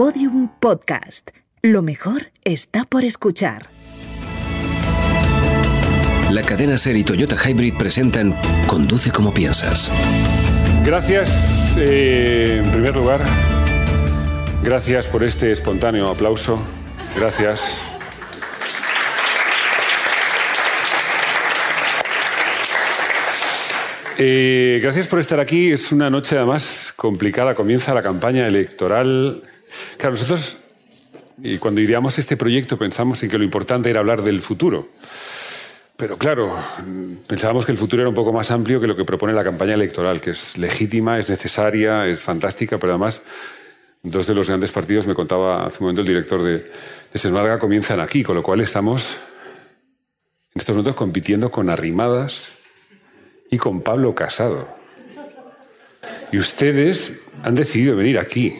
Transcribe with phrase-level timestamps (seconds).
[0.00, 1.28] Podium Podcast.
[1.60, 3.66] Lo mejor está por escuchar.
[6.30, 8.34] La cadena Ser y Toyota Hybrid presentan
[8.66, 9.92] Conduce como piensas.
[10.86, 13.20] Gracias, eh, en primer lugar.
[14.62, 16.62] Gracias por este espontáneo aplauso.
[17.14, 17.86] Gracias.
[24.16, 25.72] Eh, gracias por estar aquí.
[25.72, 27.54] Es una noche además complicada.
[27.54, 29.42] Comienza la campaña electoral.
[30.00, 30.58] Claro, nosotros,
[31.42, 34.88] y cuando ideamos este proyecto, pensamos en que lo importante era hablar del futuro.
[35.96, 36.58] Pero claro,
[37.26, 39.74] pensábamos que el futuro era un poco más amplio que lo que propone la campaña
[39.74, 43.22] electoral, que es legítima, es necesaria, es fantástica, pero además
[44.02, 46.64] dos de los grandes partidos, me contaba hace un momento el director de,
[47.12, 49.18] de comienzan aquí, con lo cual estamos
[50.54, 52.60] en estos momentos compitiendo con Arrimadas,
[53.50, 54.68] y con Pablo Casado.
[56.32, 58.56] Y ustedes han decidido venir aquí.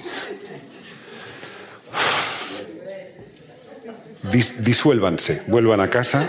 [4.22, 6.28] Disuélvanse, vuelvan a casa.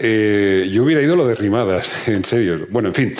[0.00, 2.66] Eh, yo hubiera ido lo de rimadas, en serio.
[2.70, 3.14] Bueno, en fin.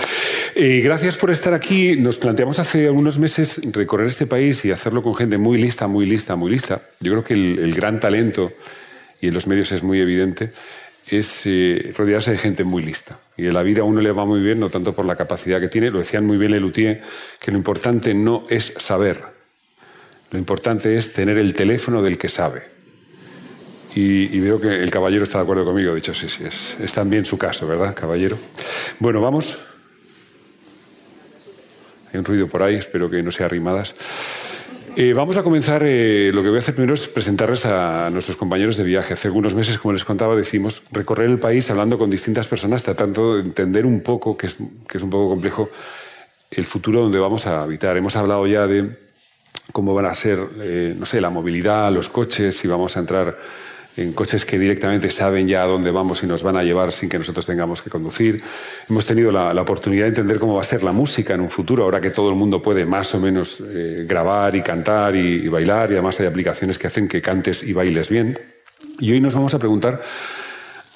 [0.54, 1.96] Eh, gracias por estar aquí.
[1.96, 6.06] Nos planteamos hace algunos meses recorrer este país y hacerlo con gente muy lista, muy
[6.06, 6.82] lista, muy lista.
[7.00, 8.52] Yo creo que el gran talento,
[9.20, 10.50] y en los medios es muy evidente,
[11.08, 13.20] es eh, rodearse de gente muy lista.
[13.36, 15.60] Y en la vida a uno le va muy bien, no tanto por la capacidad
[15.60, 17.00] que tiene, lo decían muy bien Lelutier,
[17.40, 19.22] que lo importante no es saber,
[20.30, 22.75] lo importante es tener el teléfono del que sabe.
[23.98, 27.24] Y, veo que el caballero está de acuerdo conmigo, dicho sí, sí, es, es también
[27.24, 28.36] su caso, ¿verdad, caballero?
[28.98, 29.56] Bueno, vamos.
[32.12, 33.94] Hay un ruido por ahí, espero que no sea rimadas.
[34.96, 35.82] Eh, vamos a comenzar.
[35.86, 39.14] Eh, lo que voy a hacer primero es presentarles a nuestros compañeros de viaje.
[39.14, 43.36] Hace algunos meses, como les contaba, decimos recorrer el país hablando con distintas personas, tratando
[43.36, 45.70] de entender un poco, que es, que es un poco complejo,
[46.50, 47.96] el futuro donde vamos a habitar.
[47.96, 48.90] Hemos hablado ya de
[49.72, 53.36] cómo van a ser, eh, no sé, la movilidad, los coches, si vamos a entrar
[53.96, 57.08] en coches que directamente saben ya a dónde vamos y nos van a llevar sin
[57.08, 58.42] que nosotros tengamos que conducir.
[58.88, 61.84] Hemos tenido la, oportunidad de entender cómo va a ser la música en un futuro,
[61.84, 65.90] ahora que todo el mundo puede más o menos eh, grabar y cantar y, bailar,
[65.90, 68.38] y además hay aplicaciones que hacen que cantes y bailes bien.
[68.98, 70.02] Y hoy nos vamos a preguntar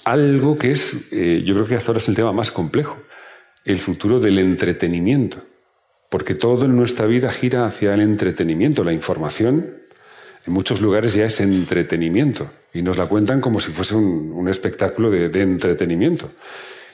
[0.04, 2.98] algo que es, eh, yo creo que hasta ahora es el tema más complejo,
[3.64, 5.38] el futuro del entretenimiento.
[6.10, 9.78] Porque todo en nuestra vida gira hacia el entretenimiento, la información
[10.46, 15.10] en muchos lugares ya es entretenimiento y nos la cuentan como si fuese un, espectáculo
[15.10, 16.31] de, entretenimiento.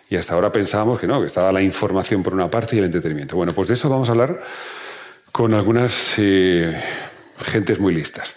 [0.09, 2.87] Y hasta ahora pensábamos que no, que estaba la información por una parte y el
[2.87, 3.37] entretenimiento.
[3.37, 4.41] Bueno, pues de eso vamos a hablar
[5.32, 6.81] con algunas eh,
[7.44, 8.34] gentes muy listas,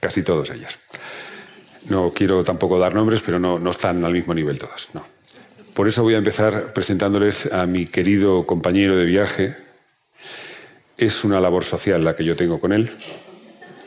[0.00, 0.78] casi todas ellas.
[1.88, 5.06] No quiero tampoco dar nombres, pero no, no están al mismo nivel todos, no.
[5.74, 9.56] Por eso voy a empezar presentándoles a mi querido compañero de viaje.
[10.98, 12.90] Es una labor social la que yo tengo con él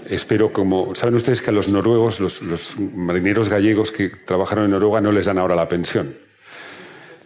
[0.09, 0.95] espero como...
[0.95, 2.41] Saben ustedes que a los noruegos, los,
[2.77, 6.15] marineros gallegos que trabajaron en Noruega no les dan ahora la pensión.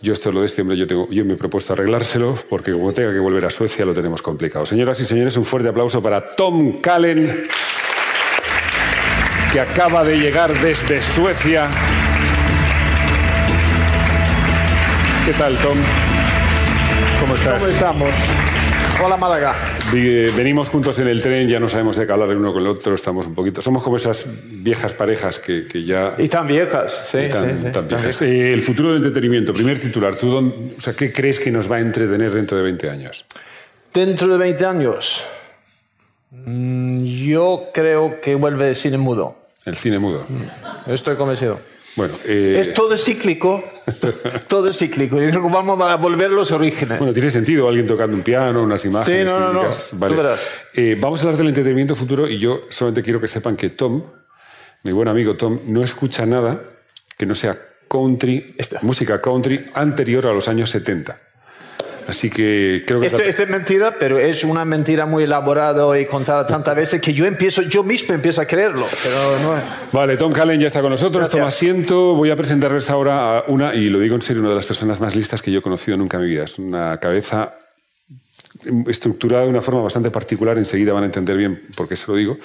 [0.01, 2.93] Yo esto lo de este hombre, yo, tengo, yo me he propuesto arreglárselo porque como
[2.93, 4.65] tenga que volver a Suecia lo tenemos complicado.
[4.65, 7.43] Señoras y señores, un fuerte aplauso para Tom Kallen,
[9.51, 11.69] que acaba de llegar desde Suecia.
[15.25, 15.77] ¿Qué tal, Tom?
[17.19, 17.59] ¿Cómo estás?
[17.59, 18.58] ¿Cómo estamos?
[19.01, 19.55] Hola, Málaga.
[19.93, 22.67] Venimos juntos en el tren, ya no sabemos de qué hablar el uno con el
[22.67, 23.61] otro, estamos un poquito.
[23.61, 26.13] Somos como esas viejas parejas que, ya.
[26.17, 27.19] Y tan viejas, sí.
[28.11, 30.17] sí, eh, el futuro del entretenimiento, primer titular.
[30.17, 30.35] ¿Tú
[30.77, 33.25] o sea, qué crees que nos va a entretener dentro de 20 años?
[33.93, 35.23] Dentro de 20 años.
[36.31, 39.37] Mm, yo creo que vuelve el cine mudo.
[39.65, 40.25] El cine mudo.
[40.87, 41.57] Estoy convencido.
[41.95, 43.63] Bueno, eh, Es todo cíclico,
[44.47, 45.19] todo es cíclico.
[45.19, 46.99] Yo creo que vamos a volver a los orígenes.
[46.99, 49.31] Bueno, tiene sentido alguien tocando un piano, unas imágenes.
[49.31, 49.69] Sí, no, no, no.
[49.93, 50.39] Vale.
[50.73, 54.03] Eh, vamos a hablar del entretenimiento futuro y yo solamente quiero que sepan que Tom,
[54.83, 56.61] mi buen amigo Tom, no escucha nada
[57.17, 57.57] que no sea
[57.89, 61.17] country, música country anterior a los años 70.
[62.09, 63.07] Así que creo que...
[63.07, 67.27] Esto, es mentira, pero es una mentira muy elaborada y contada tantas veces que yo
[67.27, 68.87] empiezo, yo mismo empiezo a creerlo.
[69.03, 69.61] Pero no
[69.91, 72.15] Vale, Tom Callen ya está con nosotros, toma asiento.
[72.15, 74.99] Voy a presentarles ahora a una, y lo digo en serio, una de las personas
[74.99, 76.45] más listas que yo he conocido nunca en mi vida.
[76.45, 77.53] Es una cabeza
[78.87, 82.17] estructurada de una forma bastante particular, enseguida van a entender bien por qué se lo
[82.17, 82.39] digo,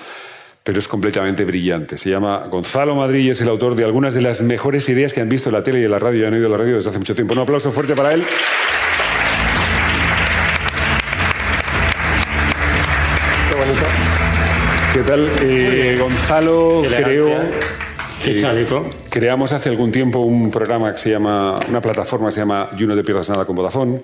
[0.63, 1.97] pero es completamente brillante.
[1.97, 5.23] Se llama Gonzalo Madrid y es el autor de algunas de las mejores ideas que
[5.23, 6.77] han visto en la tele y en la radio y han oído en la radio
[6.77, 7.33] desde hace mucho tiempo.
[7.33, 8.23] Un aplauso fuerte para él.
[14.95, 15.29] ¿Qué tal?
[15.43, 17.27] Eh, Gonzalo, creo...
[19.11, 22.87] creamos hace algún tiempo un programa que se llama, una plataforma que se llama You
[22.87, 24.03] No Te Pierdas Nada con Vodafone.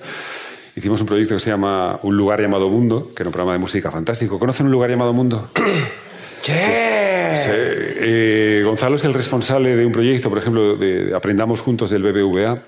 [0.74, 3.60] hicimos un proyecto que se llama Un lugar llamado Mundo, que era un programa de
[3.60, 4.40] música fantástico.
[4.40, 5.48] ¿Conocen un lugar llamado Mundo?
[6.42, 7.36] ¡Che!
[7.36, 7.50] Sí.
[7.52, 12.58] Eh, Gonzalo es el responsable de un proyecto, por ejemplo, de Aprendamos Juntos del BBVA.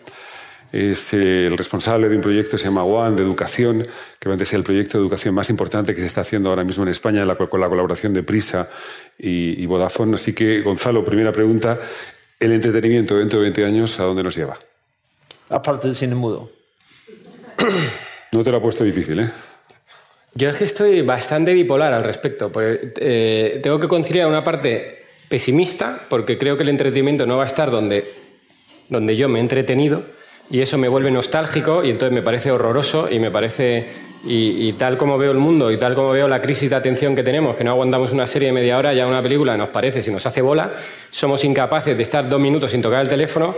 [0.73, 3.89] Es el responsable de un proyecto que se llama One, de educación, que
[4.19, 6.89] probablemente sea el proyecto de educación más importante que se está haciendo ahora mismo en
[6.89, 8.71] España la- con la colaboración de Prisa
[9.19, 10.15] y, y Vodafone.
[10.15, 11.79] Así que, Gonzalo, primera pregunta.
[12.41, 14.59] ¿El entretenimiento dentro de 20 años a dónde nos lleva?
[15.51, 16.51] Aparte del cine mudo.
[18.33, 19.31] No te lo ha puesto difícil, ¿eh?
[20.35, 22.51] Yo es que estoy bastante bipolar al respecto.
[22.51, 27.45] porque, eh, tengo que conciliar una parte pesimista, porque creo que el entretenimiento no va
[27.45, 28.05] a estar donde,
[28.89, 30.03] donde yo me he entretenido,
[30.53, 34.13] y eso me vuelve nostálgico, y entonces me parece horroroso, y me parece.
[34.25, 37.25] Y, tal como veo el mundo, y tal como veo la crisis de atención que
[37.25, 40.13] tenemos, que no aguantamos una serie de media hora, ya una película nos parece, si
[40.13, 40.71] nos hace bola,
[41.11, 43.57] somos incapaces de estar dos minutos sin tocar el teléfono.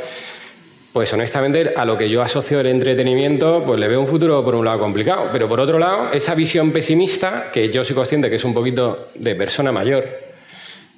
[0.95, 4.55] Pues honestamente, a lo que yo asocio el entretenimiento, pues le veo un futuro por
[4.55, 5.29] un lado complicado.
[5.33, 9.09] Pero por otro lado, esa visión pesimista, que yo soy consciente que es un poquito
[9.17, 10.07] de persona mayor,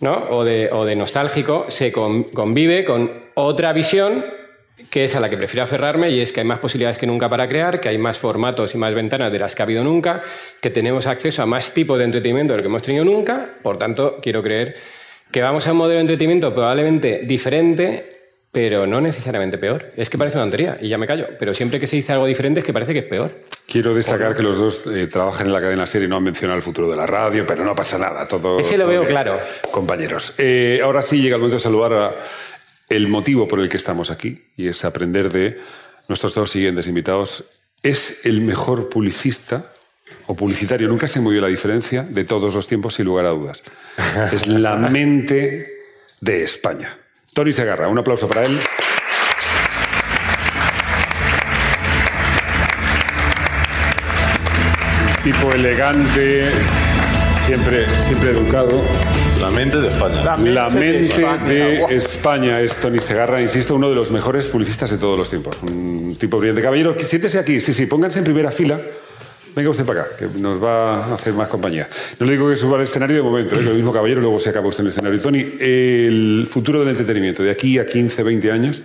[0.00, 0.26] ¿no?
[0.30, 4.22] O de, o de nostálgico, se con- convive con otra visión
[4.90, 7.28] que es a la que prefiero aferrarme y es que hay más posibilidades que nunca
[7.28, 10.22] para crear, que hay más formatos y más ventanas de las que ha habido nunca,
[10.60, 13.46] que tenemos acceso a más tipos de entretenimiento del que hemos tenido nunca.
[13.62, 14.76] Por tanto, quiero creer
[15.30, 18.12] que vamos a un modelo de entretenimiento probablemente diferente,
[18.52, 19.92] pero no necesariamente peor.
[19.96, 22.26] Es que parece una tontería y ya me callo, pero siempre que se dice algo
[22.26, 23.32] diferente es que parece que es peor.
[23.66, 26.56] Quiero destacar que los dos eh, trabajan en la cadena serie y no han mencionado
[26.56, 28.26] el futuro de la radio, pero no pasa nada.
[28.26, 29.10] Todo, Ese lo todo veo bien.
[29.10, 29.38] claro.
[29.72, 32.12] Compañeros, eh, ahora sí llega el momento de saludar a
[32.88, 35.58] el motivo por el que estamos aquí y es aprender de
[36.08, 37.44] nuestros dos siguientes invitados.
[37.82, 39.72] Es el mejor publicista
[40.26, 43.62] o publicitario, nunca muy bien la diferencia, de todos los tiempos, sin lugar a dudas.
[44.32, 45.72] Es la mente
[46.20, 46.96] de España.
[47.34, 48.58] Tony Segarra, un aplauso para él.
[55.26, 56.52] tipo elegante,
[57.46, 58.82] siempre, siempre educado.
[59.40, 60.24] La mente de España.
[60.24, 61.44] La mente España.
[61.44, 61.84] de.
[61.90, 65.62] España es Tony Segarra, insisto, uno de los mejores publicistas de todos los tiempos.
[65.62, 66.60] Un tipo brillante.
[66.60, 68.80] Caballero, siéntese aquí, sí, sí, pónganse en primera fila.
[69.54, 71.88] Venga usted para acá, que nos va a hacer más compañía.
[72.18, 73.62] No le digo que suba al escenario de momento, ¿eh?
[73.62, 75.20] lo mismo caballero, luego se acaba usted en el escenario.
[75.22, 78.82] Tony, el futuro del entretenimiento, de aquí a 15, 20 años,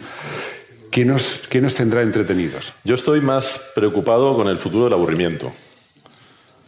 [0.89, 2.73] ¿qué nos, qué nos tendrá entretenidos?
[2.85, 5.51] Yo estoy más preocupado con el futuro del aburrimiento.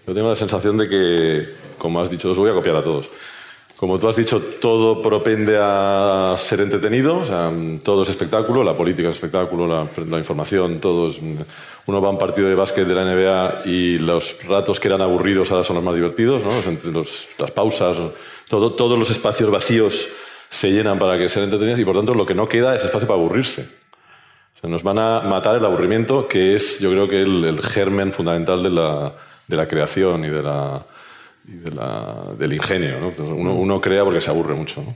[0.06, 1.48] Yo tengo la sensación de que,
[1.84, 3.10] como has dicho, os voy a copiar a todos.
[3.76, 7.52] Como tú has dicho, todo propende a ser entretenido, o sea,
[7.84, 11.18] todo es espectáculo, la política es espectáculo, la, la información, todo es...
[11.86, 15.02] Uno va a un partido de básquet de la NBA y los ratos que eran
[15.02, 16.92] aburridos ahora son los más divertidos, ¿no?
[16.94, 17.98] Los- las pausas,
[18.48, 20.08] todo, todos los espacios vacíos
[20.50, 23.06] se llenan para que sean entretenidos y por tanto lo que no queda es espacio
[23.08, 23.64] para aburrirse.
[24.56, 27.62] O sea, nos van a matar el aburrimiento, que es, yo creo que el, el
[27.62, 29.12] germen fundamental de la,
[29.48, 30.86] de la creación y, de la,
[31.48, 33.14] y de la- del ingenio.
[33.18, 34.82] Uno, uno crea porque se aburre mucho.
[34.82, 34.96] ¿no?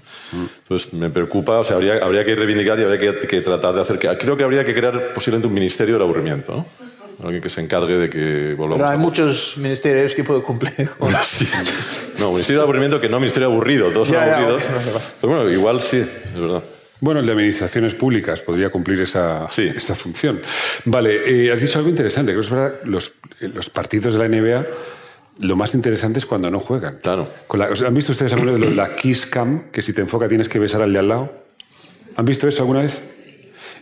[0.63, 3.81] Entonces, me preocupa, o sea, habría, habría que reivindicar y habría que, que tratar de
[3.81, 3.99] hacer...
[3.99, 6.65] que- Creo que habría que crear posiblemente un ministerio del aburrimiento, ¿no?
[7.25, 8.99] Alguien que se encargue de que volvamos Pero hay a...
[8.99, 10.87] muchos ministerios que puedo cumplir.
[11.23, 11.47] Sí.
[12.19, 14.63] No, ministerio de aburrimiento que no ministerio aburrido, todos son Ya, ya, aburridos.
[14.67, 14.99] vale.
[15.21, 16.63] Pero bueno, igual sí, es verdad.
[16.99, 19.63] Bueno, el de administraciones públicas podría cumplir esa, Sí.
[19.75, 20.39] esa función.
[20.85, 22.31] Vale, eh, has dicho algo interesante.
[22.31, 24.65] Creo que es verdad, los, eh, los partidos de la NBA,
[25.41, 26.99] lo más interesante es cuando no juegan.
[27.01, 27.27] Claro.
[27.47, 29.69] Con la- ¿Han visto ustedes alguna vez lo de la Kiss Cam?
[29.71, 31.31] Que si te enfoca tienes que besar al de al lado.
[32.15, 33.01] ¿Han visto eso alguna vez?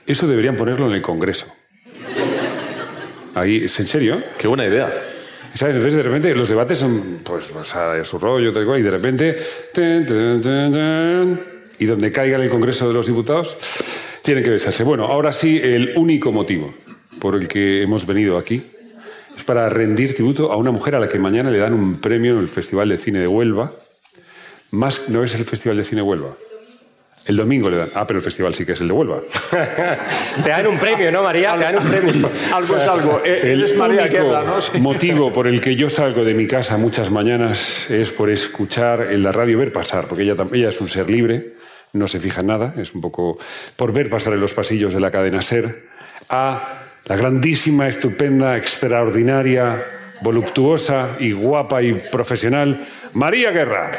[0.05, 1.47] Eso deberían ponerlo en el Congreso.
[3.33, 4.21] Ahí, ¿es en serio?
[4.37, 4.91] Qué buena idea.
[5.53, 5.75] ¿Sabes?
[5.75, 8.83] Entonces, de repente los debates son, pues, o sea, su rollo, tal y cual, y
[8.83, 9.37] de repente.
[11.79, 13.57] y donde caiga en el Congreso de los Diputados,
[14.21, 14.83] tienen que besarse.
[14.83, 16.73] Bueno, ahora sí, el único motivo
[17.19, 18.61] por el que hemos venido aquí
[19.37, 22.33] es para rendir tributo a una mujer a la que mañana le dan un premio
[22.33, 23.73] en el Festival de Cine de Huelva.
[24.71, 26.35] Más no es el Festival de Cine de Huelva.
[27.25, 27.89] El domingo le dan.
[27.95, 29.19] Ah, pero el festival sí que es el de Huelva.
[30.43, 31.55] Te dan un premio, ¿no, María?
[31.57, 32.29] Te dan un premio.
[32.53, 33.21] Algo es algo.
[33.25, 34.61] Eh, El Él es María ¿no?
[34.61, 34.79] Sí.
[34.79, 39.23] motivo por el que yo salgo de mi casa muchas mañanas es por escuchar en
[39.23, 41.55] la radio ver pasar, porque ella, ella es un ser libre,
[41.93, 43.39] no se fija en nada, es un poco
[43.75, 45.87] por ver pasar en los pasillos de la cadena Ser
[46.29, 49.83] a la grandísima, estupenda, extraordinaria,
[50.21, 53.91] voluptuosa y guapa y profesional María Guerra.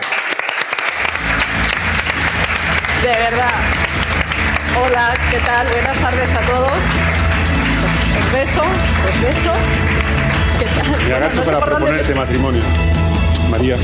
[3.03, 3.53] De verdad.
[4.85, 5.69] Hola, ¿qué tal?
[5.69, 6.73] Buenas tardes a todos.
[8.13, 8.63] Pues beso,
[9.03, 9.53] pues beso.
[10.59, 11.09] ¿Qué tal?
[11.09, 12.63] Me agacho No para por dónde proponerte matrimonio.
[13.51, 13.77] María.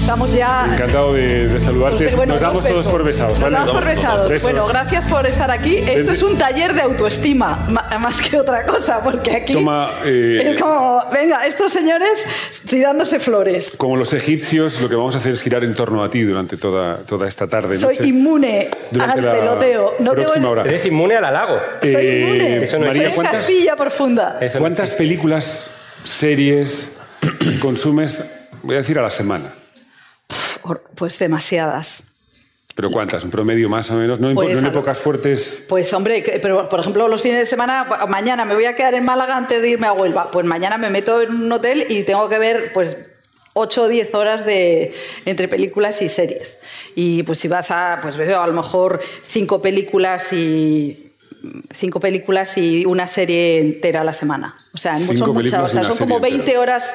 [0.00, 0.66] Estamos ya.
[0.72, 2.04] Encantado de, de saludarte.
[2.04, 3.54] Pues, bueno, nos damos todos por besados, Nos ¿vale?
[3.56, 4.28] damos por besados.
[4.28, 4.42] Besos.
[4.42, 5.76] Bueno, gracias por estar aquí.
[5.76, 9.88] Esto Desde- es un taller de autoestima, ma- más que otra cosa, porque aquí Toma,
[10.04, 12.24] eh, es como, venga, estos señores
[12.68, 13.74] tirándose flores.
[13.76, 16.56] Como los egipcios, lo que vamos a hacer es girar en torno a ti durante
[16.56, 17.76] toda, toda esta tarde.
[17.76, 19.94] Soy noche, inmune durante al peloteo.
[20.00, 20.64] No tengo- hora.
[20.64, 21.58] Eres inmune al halago.
[21.82, 22.64] Soy Eh, inmune.
[22.64, 24.38] eso no María, Soy ¿cuántas- Castilla profunda.
[24.40, 25.04] Eso no ¿Cuántas existe.
[25.04, 25.70] películas,
[26.02, 26.92] series
[27.60, 28.24] consumes,
[28.62, 29.52] voy a decir, a la semana?
[30.94, 32.04] Pues demasiadas.
[32.74, 33.24] ¿Pero cuántas?
[33.24, 34.20] ¿Un promedio más o menos?
[34.20, 35.64] No, en- Pues, no en épocas fuertes.
[35.68, 39.04] Pues hombre, pero por ejemplo los fines de semana, mañana me voy a quedar en
[39.04, 40.30] Málaga antes de irme a Huelva.
[40.30, 42.96] Pues mañana me meto en un hotel y tengo que ver pues
[43.54, 44.94] 8 o 10 horas de
[45.26, 46.58] entre películas y series.
[46.94, 51.09] Y pues si vas a, pues a lo mejor cinco películas y
[51.72, 54.56] cinco películas y una serie entera a la semana.
[54.74, 56.94] O sea, son muchas, o sea, son como serie 20 horas.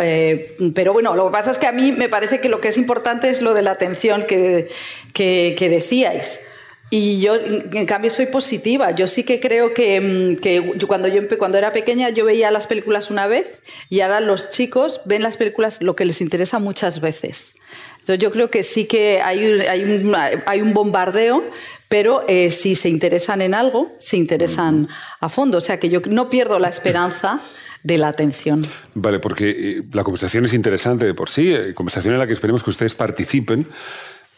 [0.00, 2.68] eh, pero bueno, lo que pasa es que a mí me parece que lo que
[2.68, 4.68] es importante es lo de la atención que,
[5.12, 6.40] que, que decíais.
[6.88, 8.92] Y yo, en cambio, soy positiva.
[8.92, 12.52] Yo sí que creo que, mm, que yo cuando, yo cuando era pequeña yo veía
[12.52, 16.60] las películas una vez y ahora los chicos ven las películas lo que les interesa
[16.60, 17.56] muchas veces.
[17.98, 20.14] Entonces yo creo que sí que hay, un- hay, un,
[20.46, 21.42] hay un bombardeo,
[21.88, 24.88] pero eh, si se interesan en algo, se interesan
[25.20, 25.58] a fondo.
[25.58, 27.40] O sea que yo no pierdo la esperanza
[27.82, 28.62] de la atención.
[28.94, 32.32] Vale, porque eh, la conversación es interesante de por sí, eh, conversación en la que
[32.32, 33.66] esperemos que ustedes participen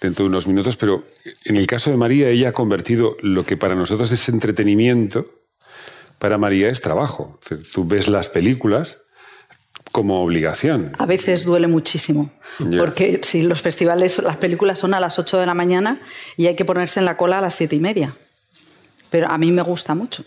[0.01, 1.05] dentro de unos minutos, pero
[1.45, 5.27] en el caso de María, ella ha convertido lo que para nosotros es entretenimiento,
[6.19, 7.41] para María es trabajo.
[7.73, 9.01] Tú ves las películas
[9.93, 10.93] como obligación.
[10.99, 12.31] A veces duele muchísimo,
[12.79, 15.99] porque si los festivales, las películas son a las 8 de la mañana
[16.37, 18.15] y hay que ponerse en la cola a las siete y media.
[19.11, 20.25] Pero a mí me gusta mucho.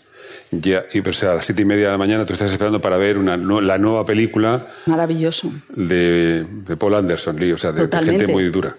[0.50, 2.96] Ya, y pues a las siete y media de la mañana tú estás esperando para
[2.96, 5.52] ver una, la nueva película Maravilloso.
[5.68, 8.74] de, de Paul Anderson, Lee, o sea, de, gente muy dura.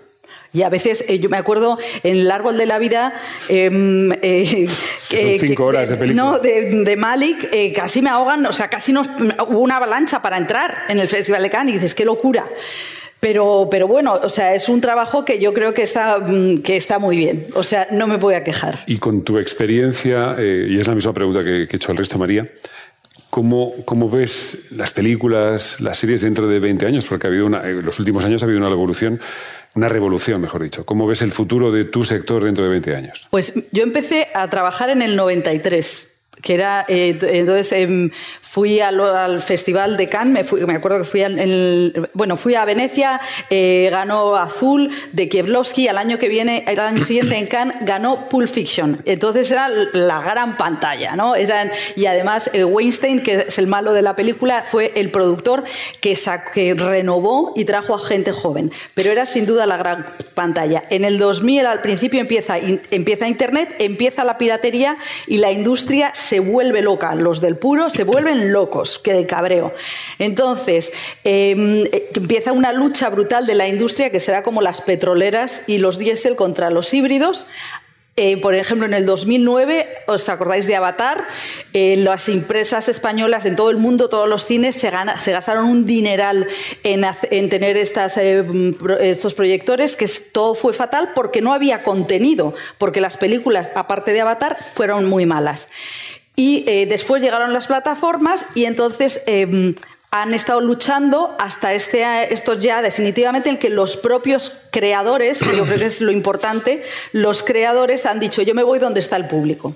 [0.54, 3.14] Y a veces, eh, yo me acuerdo en el árbol de la vida.
[3.50, 4.68] em, eh,
[5.10, 6.24] que- cinco horas de película.
[6.24, 10.22] No, de, de Malik, eh, casi me ahogan, o sea, casi nos, hubo una avalancha
[10.22, 12.48] para entrar en el Festival de Cannes y dices, qué locura.
[13.20, 16.76] Pero, pero bueno, o sea, es un trabajo que yo creo que está, mm, que
[16.76, 17.48] está muy bien.
[17.56, 18.84] O sea, no me voy a quejar.
[18.86, 21.98] Y con tu experiencia, eh, y es la misma pregunta que, que he hecho al
[21.98, 22.48] resto, María,
[23.30, 27.06] ¿cómo, ¿cómo ves las películas, las series dentro de 20 años?
[27.06, 29.22] Porque ha habido una, en los últimos años ha habido una revolución,
[29.76, 30.86] una revolución, mejor dicho.
[30.86, 33.28] ¿Cómo ves el futuro de tu sector dentro de 20 años?
[33.32, 36.13] Pues yo empecé a trabajar en el 93.
[36.42, 38.10] Que era, eh, entonces em,
[38.42, 42.36] fui al, al Festival de Cannes, me, fui- me acuerdo que fui al, el- bueno,
[42.36, 47.38] fui a Venecia, eh, ganó Azul de Kieblowski, al año que viene, el año siguiente
[47.38, 49.02] en Cannes ganó Pulp Fiction.
[49.06, 51.36] Entonces era la gran pantalla, ¿no?
[51.36, 55.64] Eran, y además eh, Weinstein, que es el malo de la película, fue el productor
[56.02, 56.18] que,
[56.54, 58.72] que renovó y trajo a gente joven.
[58.96, 60.84] Pero era sin duda la gran pantalla.
[60.90, 64.98] En el 2000 al principio empieza, in- empieza Internet, empieza la piratería
[65.28, 67.14] y la industria se vuelve loca.
[67.16, 69.74] Los del puro se vuelven locos, que de cabreo.
[70.20, 70.92] Entonces,
[71.24, 75.78] eh, eh, empieza una lucha brutal de la industria que será como las petroleras y
[75.78, 77.46] los diésel contra los híbridos.
[78.16, 81.28] Eh, por ejemplo, en el 2009, ¿os acordáis de Avatar?
[81.74, 85.66] Eh, las empresas españolas en todo el mundo, todos los cines, se, gana- se gastaron
[85.66, 86.46] un dineral
[86.84, 88.46] en, en tener estas, eh,
[89.00, 94.22] estos proyectores, que todo fue fatal porque no había contenido, porque las películas, aparte de
[94.22, 95.68] Avatar, fueron muy malas.
[96.36, 99.22] Y eh, después llegaron las plataformas y entonces...
[99.28, 99.76] eh,
[100.16, 105.66] han estado luchando hasta este, esto ya definitivamente en que los propios creadores, que yo
[105.66, 109.26] creo que es lo importante, los creadores han dicho yo me voy donde está el
[109.28, 109.76] público.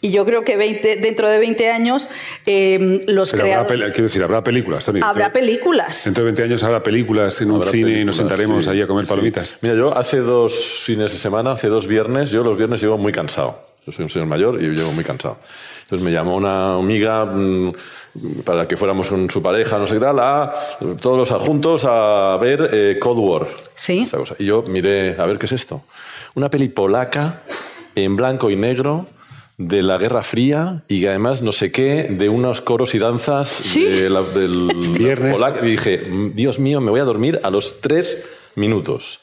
[0.00, 2.10] Y yo creo que 20 dentro de 20 años
[2.44, 3.80] eh, los Pero habrá, creadores...
[3.82, 4.98] peli- quiero decir, habrá películas, Tony.
[5.00, 6.04] Habrá Dentro- películas.
[6.06, 8.82] Dentro de 20 años habrá películas en un Habrá cine y nos sentaremos sí, ahí
[8.82, 9.10] a comer sí.
[9.10, 9.58] palomitas.
[9.60, 13.12] Mira, yo hace dos fines de semana, hace dos viernes, yo los viernes llego muy
[13.12, 13.64] cansado.
[13.86, 15.38] Yo soy un señor mayor y llego muy cansado.
[15.92, 17.72] Entonces me llamó una amiga mm,
[18.46, 20.50] para que fuéramos con su pareja, no sé qué tal, a
[21.02, 23.46] todos los adjuntos a ver eh, Cold War.
[23.74, 23.98] Sí.
[23.98, 24.34] Esta cosa.
[24.38, 25.82] Y yo miré, a ver qué es esto.
[26.34, 27.42] Una peli polaca
[27.94, 29.04] en blanco y negro
[29.58, 33.84] de la Guerra Fría y además no sé qué, de unos coros y danzas Sí.
[33.84, 34.68] de la- del
[34.98, 35.36] Viernes.
[35.62, 35.98] Y dije,
[36.32, 39.20] Dios mío, me voy a dormir a los tres minutos.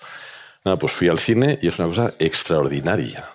[0.63, 3.27] Nada, pues fui al cine y es una cosa extraordinaria.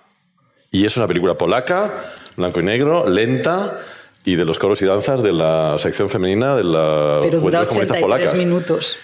[0.75, 2.05] Y es una película polaca,
[2.37, 3.79] blanco y negro, lenta
[4.25, 7.69] y de los coros y danzas de la sección femenina de la Pero dura Juventudes
[7.69, 8.35] Comunistas 83 Polacas.
[8.35, 8.97] minutos.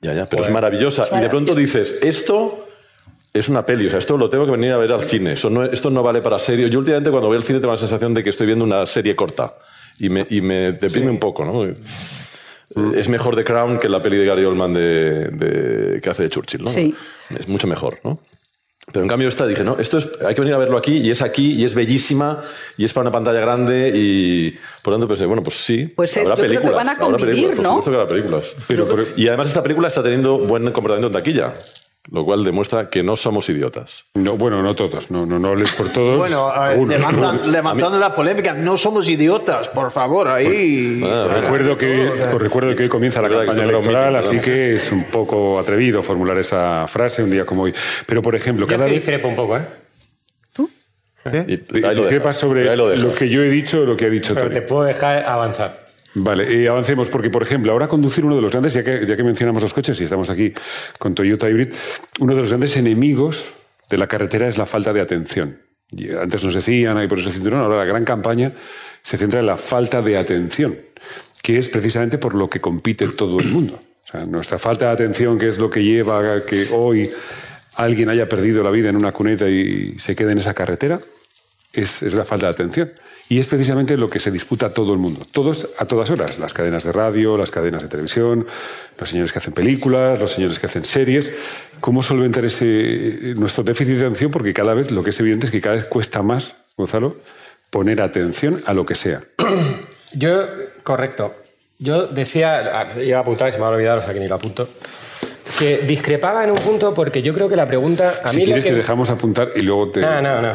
[0.00, 1.06] Ya, ya, pero es maravillosa.
[1.16, 2.66] Y de pronto dices, esto
[3.32, 5.34] es una peli, o sea, esto lo tengo que venir a ver al cine.
[5.34, 6.66] Eso no, esto no vale para serio.
[6.68, 9.14] Yo últimamente cuando voy al cine tengo la sensación de que estoy viendo una serie
[9.14, 9.54] corta
[10.00, 11.64] y me, y me deprime un poco, ¿no?
[12.96, 16.30] Es mejor The Crown que la peli de Gary Oldman de, de- que hace de
[16.30, 16.70] Churchill, ¿no?
[16.70, 16.94] Sí.
[17.38, 18.18] Es mucho mejor, ¿no?
[18.94, 21.10] Pero en cambio esta dije, no, esto es, hay que venir a verlo aquí y
[21.10, 22.44] es aquí y es bellísima
[22.76, 26.16] y es para una pantalla grande y por lo tanto pensé, bueno, pues sí, Pues
[26.16, 26.76] es- habrá yo creo que películas.
[26.76, 27.68] van a habrá convivir, películas, por ¿no?
[27.70, 28.44] supuesto que habrá películas.
[28.68, 31.54] Pero, pero- Y además esta película está teniendo buen comportamiento en taquilla,
[32.10, 34.04] lo cual demuestra que no somos idiotas.
[34.14, 36.18] no, bueno, no todos, no, no, no hables por todos.
[36.18, 36.98] Bueno, algunos.
[36.98, 41.00] levantan- levantando la polémica, no somos idiotas, por favor, ahí.
[41.04, 41.40] Ah, bueno.
[41.40, 45.58] Recuerdo que, os recuerdo que hoy comienza la campaña electoral, así que es un poco
[45.58, 47.74] atrevido formular esa frase un día como hoy.
[48.06, 49.62] Pero, por ejemplo, cada vez discrepo un poco, ¿eh?
[51.26, 54.34] Y lo discrepas dejas, sobre lo que yo he dicho o lo que ha dicho
[54.34, 54.54] Pero Tony.
[54.56, 55.83] te puedo dejar avanzar.
[56.14, 59.16] Vale, eh, avancemos, porque, por ejemplo, ahora conducir uno de los grandes, ya que, ya
[59.16, 60.52] que mencionamos los coches y estamos aquí
[60.98, 61.72] con Toyota Hybrid,
[62.20, 63.48] uno de los grandes enemigos
[63.90, 65.58] de la carretera es la falta de atención.
[65.90, 68.52] Y antes nos decían, ahí por ese cinturón, ahora la gran campaña
[69.02, 70.76] se centra en la falta de atención,
[71.42, 73.80] que es precisamente por lo que compite todo el mundo.
[74.28, 77.10] Nuestra falta de atención, que es lo que lleva a que hoy
[77.74, 81.00] alguien haya perdido la vida en una cuneta y se quede en esa carretera,
[81.72, 82.92] es la falta de atención.
[83.28, 85.20] Y es precisamente lo que se disputa todo el mundo.
[85.32, 86.38] Todos a todas horas.
[86.38, 88.46] Las cadenas de radio, las cadenas de televisión,
[88.98, 91.32] los señores que hacen películas, los señores que hacen series.
[91.80, 94.30] ¿Cómo solventar ese, nuestro déficit de atención?
[94.30, 97.16] Porque cada vez, lo que es evidente es que cada vez cuesta más, Gonzalo,
[97.70, 99.22] poner atención a lo que sea.
[100.12, 100.46] Yo,
[100.82, 101.34] correcto.
[101.78, 104.28] Yo decía, ah, iba a apuntar y se me ha olvidado, o sea que ni
[104.28, 104.68] lo apunto,
[105.58, 108.20] que discrepaba en un punto porque yo creo que la pregunta...
[108.22, 108.70] A si mí lo quieres que...
[108.70, 110.00] te dejamos apuntar y luego te...
[110.00, 110.54] No, no, no.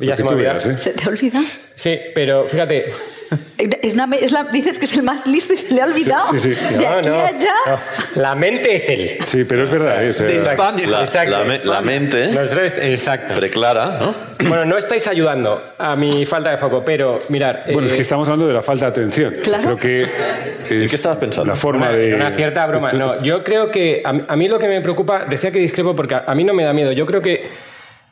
[0.00, 0.78] Ya se me ¿eh?
[0.78, 1.40] ¿Se te olvida?
[1.74, 2.92] Sí, pero fíjate,
[3.58, 6.30] Es una- es la- dices que es el más listo y se le ha olvidado.
[6.32, 6.74] Sí, sí, sí.
[6.76, 7.54] De no, aquí no, a allá.
[7.66, 8.22] no.
[8.22, 9.18] La mente es él.
[9.22, 10.02] Sí, pero es verdad.
[10.02, 10.12] ¿eh?
[10.12, 10.86] De España.
[10.88, 11.30] La, Exacto.
[11.32, 13.34] la me- la mente Nosotros- exacto.
[13.34, 14.14] preclara, ¿no?
[14.48, 17.64] Bueno, no estáis ayudando a mi falta de foco, pero mirar.
[17.72, 19.34] Bueno, es eh, que estamos hablando de la falta de atención.
[19.44, 19.62] Claro.
[19.62, 20.02] Creo que
[20.84, 21.50] es qué estabas pensando?
[21.52, 22.14] La forma una, de...
[22.14, 22.92] una cierta broma.
[22.92, 25.94] No, yo creo que a, mí- a mí lo que me preocupa, decía que discrepo
[25.94, 26.92] porque a, a mí no me da miedo.
[26.92, 27.46] Yo creo que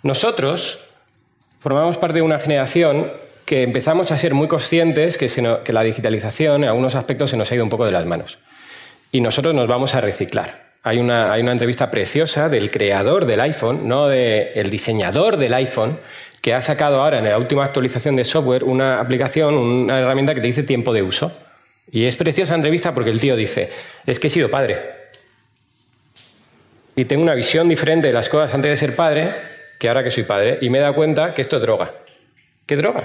[0.03, 0.81] nosotros
[1.59, 3.11] formamos parte de una generación
[3.45, 5.29] que empezamos a ser muy conscientes que,
[5.65, 8.39] que la digitalización en algunos aspectos se nos ha ido un poco de las manos.
[9.13, 10.67] Y nosotros nos vamos a reciclar.
[10.83, 15.99] Hay una, hay una entrevista preciosa del creador del iPhone, no del diseñador del iPhone,
[16.41, 20.41] que ha sacado ahora en la última actualización de software una aplicación, una herramienta que
[20.41, 21.33] te dice tiempo de uso.
[21.91, 23.71] Y es preciosa la entrevista porque el tío dice,
[24.07, 24.81] es que he sido padre.
[26.97, 29.33] Y tengo una visión diferente de las cosas antes de ser padre
[29.79, 30.59] que ahora que soy padre.
[30.61, 31.93] Y me he dado cuenta que esto es droga.
[32.67, 33.03] ¿Qué droga?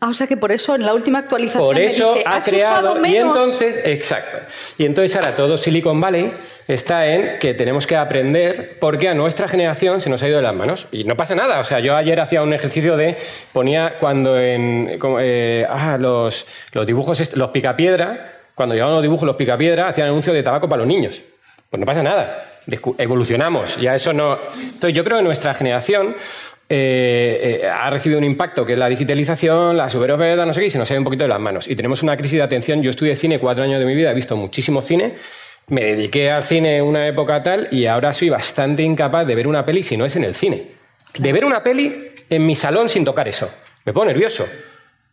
[0.00, 2.36] Ah, o sea que por eso en la última actualización Por me eso dice, ha
[2.36, 3.36] "Has creado y menos".
[3.36, 4.38] entonces exacto
[4.78, 6.32] y entonces ahora todo Silicon Valley
[6.68, 10.42] está en que tenemos que aprender porque a nuestra generación se nos ha ido de
[10.42, 13.16] las manos y no pasa nada o sea yo ayer hacía un ejercicio de
[13.52, 19.26] ponía cuando en como, eh, ah, los, los dibujos los picapiedra cuando llevaban los dibujos
[19.26, 21.20] los picapiedra hacían anuncio de tabaco para los niños
[21.70, 22.44] pues no pasa nada
[22.98, 26.16] evolucionamos ya eso no entonces yo creo que nuestra generación
[26.70, 30.66] eh, eh, ha recibido un impacto que es la digitalización, la superoferta, no sé qué,
[30.66, 31.66] y se nos ido un poquito de las manos.
[31.66, 32.82] Y tenemos una crisis de atención.
[32.82, 35.14] Yo estudié cine cuatro años de mi vida, he visto muchísimo cine,
[35.68, 39.64] me dediqué al cine una época tal y ahora soy bastante incapaz de ver una
[39.64, 40.66] peli si no es en el cine.
[41.18, 43.50] De ver una peli en mi salón sin tocar eso.
[43.84, 44.46] Me pongo nervioso.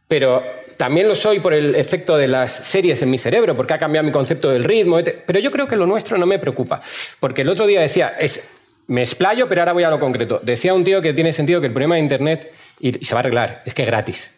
[0.07, 0.43] Pero
[0.77, 4.05] también lo soy por el efecto de las series en mi cerebro, porque ha cambiado
[4.05, 4.99] mi concepto del ritmo.
[5.25, 6.81] Pero yo creo que lo nuestro no me preocupa.
[7.19, 8.49] Porque el otro día decía, es,
[8.88, 10.39] me explayo, pero ahora voy a lo concreto.
[10.43, 13.19] Decía un tío que tiene sentido que el problema de Internet, y, y se va
[13.19, 14.33] a arreglar, es que es gratis.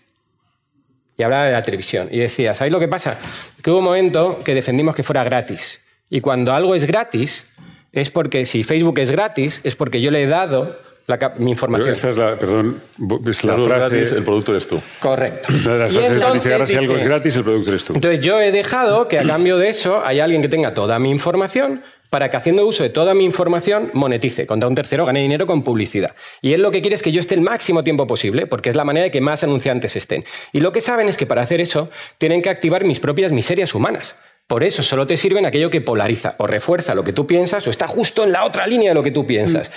[1.18, 2.10] Y hablaba de la televisión.
[2.12, 3.18] Y decía, ¿sabéis lo que pasa?
[3.64, 5.86] Que hubo un momento que defendimos que fuera gratis.
[6.10, 7.48] Y cuando algo es gratis,
[7.92, 11.90] es porque si Facebook es gratis, es porque yo le he dado la mi información.
[11.90, 12.82] esa es la, perdón,
[13.26, 13.90] es la frase...
[13.90, 14.82] gratis, el producto eres tú.
[15.00, 15.48] Correcto.
[15.50, 17.94] Una de las frases de si algo es gratis, el producto eres tú.
[17.96, 21.10] Entonces yo he dejado que a cambio de eso haya alguien que tenga toda mi
[21.10, 25.46] información para que haciendo uso de toda mi información monetice, contra un tercero gane dinero
[25.46, 26.14] con publicidad.
[26.42, 28.76] Y él lo que quiere es que yo esté el máximo tiempo posible, porque es
[28.76, 30.26] la manera de que más anunciantes estén.
[30.52, 33.74] Y lo que saben es que para hacer eso tienen que activar mis propias miserias
[33.76, 34.16] humanas.
[34.48, 37.70] Por eso solo te sirven aquello que polariza o refuerza lo que tú piensas o
[37.70, 39.72] está justo en la otra línea de lo que tú piensas.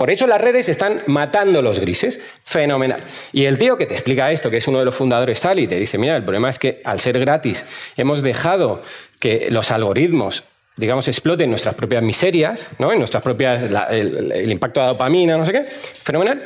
[0.00, 2.22] Por eso las redes están matando los grises.
[2.42, 3.02] Fenomenal.
[3.34, 5.66] Y el tío que te explica esto, que es uno de los fundadores tal, y
[5.66, 7.66] te dice, mira, el problema es que al ser gratis
[7.98, 8.82] hemos dejado
[9.18, 12.90] que los algoritmos digamos, exploten nuestras propias miserias, ¿no?
[12.92, 15.64] En nuestras propias, el, impacto de la dopamina, no sé qué.
[15.64, 16.42] Fenomenal.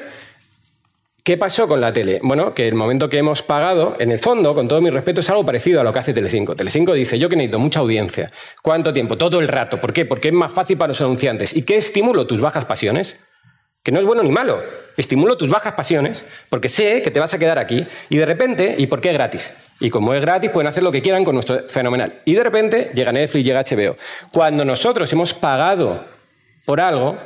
[1.23, 2.19] ¿Qué pasó con la tele?
[2.25, 5.31] Bueno, que el momento que hemos pagado, en el fondo, con todo mi respeto, es
[5.31, 6.57] algo parecido a lo que hace Telecinco.
[6.57, 8.29] Telecinco dice, yo que necesito mucha audiencia.
[8.62, 9.17] ¿Cuánto tiempo?
[9.17, 9.81] Todo el rato.
[9.81, 10.07] ¿Por qué?
[10.07, 11.55] Porque es más fácil para los anunciantes.
[11.57, 12.27] ¿Y qué estímulo?
[12.27, 13.17] Tus bajas pasiones.
[13.85, 14.61] Que no es bueno ni malo.
[14.97, 18.75] Estimulo tus bajas pasiones porque sé que te vas a quedar aquí y de repente,
[18.79, 19.53] ¿y por qué es gratis?
[19.79, 22.14] Y como es gratis, pueden hacer lo que quieran con nuestro fenomenal.
[22.25, 23.97] Y de repente llega Netflix, llega HBO.
[24.33, 26.05] Cuando nosotros hemos pagado
[26.64, 27.18] por algo,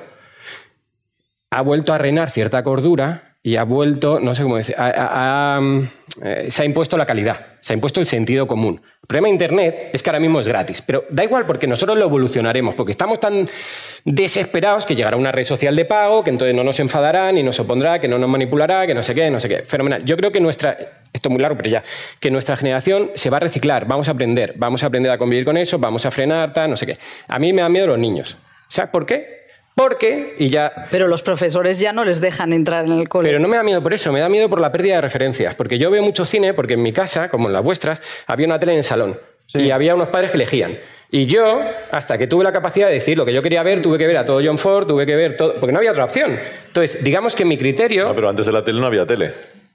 [1.51, 5.57] ha vuelto a reinar cierta cordura y ha vuelto, no sé cómo decir, a- a-
[5.57, 5.89] a, mm,
[6.23, 8.81] eh, se ha impuesto la calidad, se ha impuesto el sentido común.
[9.03, 11.97] El problema de Internet es que ahora mismo es gratis, pero da igual porque nosotros
[11.97, 13.49] lo evolucionaremos, porque estamos tan
[14.05, 17.59] desesperados que llegará una red social de pago, que entonces no nos enfadará, ni nos
[17.61, 19.59] opondrá, que no nos manipulará, que no sé qué, no sé qué.
[19.59, 20.05] Fenomenal.
[20.05, 20.77] Yo creo que nuestra,
[21.13, 21.83] esto es muy largo, pero ya,
[22.21, 25.45] que nuestra generación se va a reciclar, vamos a aprender, vamos a aprender a convivir
[25.45, 26.99] con eso, vamos a frenar, tal, no sé qué.
[27.29, 28.37] A mí me dan miedo los niños.
[28.69, 29.48] ¿Sabes por qué?
[29.79, 33.29] Porque, y ya Pero los profesores ya no les dejan entrar en el cole.
[33.29, 35.55] pero no me da miedo por eso, me da miedo por la pérdida de referencias.
[35.55, 38.59] Porque yo veo mucho cine, porque en mi casa, como en las vuestras, había una
[38.59, 39.17] tele en el salón.
[39.55, 40.77] Y había unos padres que elegían.
[41.13, 41.61] Y yo,
[41.93, 44.17] hasta que tuve la capacidad de decir lo que yo quería ver, tuve que ver
[44.17, 45.55] a todo John Ford, tuve que ver todo.
[45.55, 46.41] Porque no había otra opción.
[46.67, 48.09] Entonces, digamos que mi criterio.
[48.09, 49.31] No, pero antes de la tele no había tele.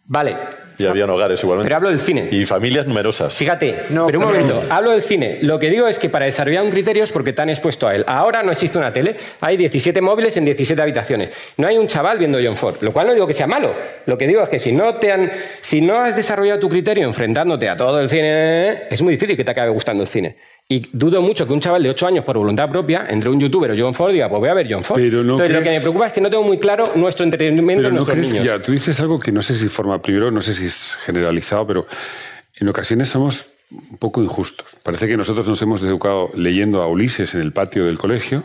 [0.06, 0.36] Vale.
[0.78, 1.68] Y habían hogares igualmente.
[1.68, 2.28] Pero hablo del cine.
[2.32, 3.36] Y familias numerosas.
[3.36, 5.38] Fíjate, No, pero un pero- momento, hablo del cine.
[5.44, 7.96] Lo que digo es que para desarrollar un criterio es porque te han expuesto a
[7.96, 8.04] él.
[8.08, 11.30] Ahora no existe una tele, hay 17 móviles en 17 habitaciones.
[11.58, 13.74] No hay un chaval viendo John Ford, lo cual no digo que sea malo.
[14.08, 17.06] Lo que digo es que si no, te han, si no has desarrollado tu criterio
[17.06, 20.36] enfrentándote a todo el cine, es muy difícil que te acabe gustando el cine.
[20.70, 23.72] Y dudo mucho que un chaval de 8 años por voluntad propia, entre un youtuber
[23.72, 24.98] o John Ford, diga, pues voy a ver John Ford.
[25.00, 27.26] Pero no Entonces, lo crees- que me preocupa es que no tengo muy claro nuestro
[27.26, 28.46] entretenimiento Pero no nuestros crees, niños.
[28.46, 31.68] ya, tú dices algo que no sé si forma primero, no sé si es generalizado,
[31.68, 31.86] pero
[32.56, 34.78] en ocasiones somos un poco injustos.
[34.84, 38.44] Parece que nosotros nos hemos educado leyendo a Ulises en el patio del colegio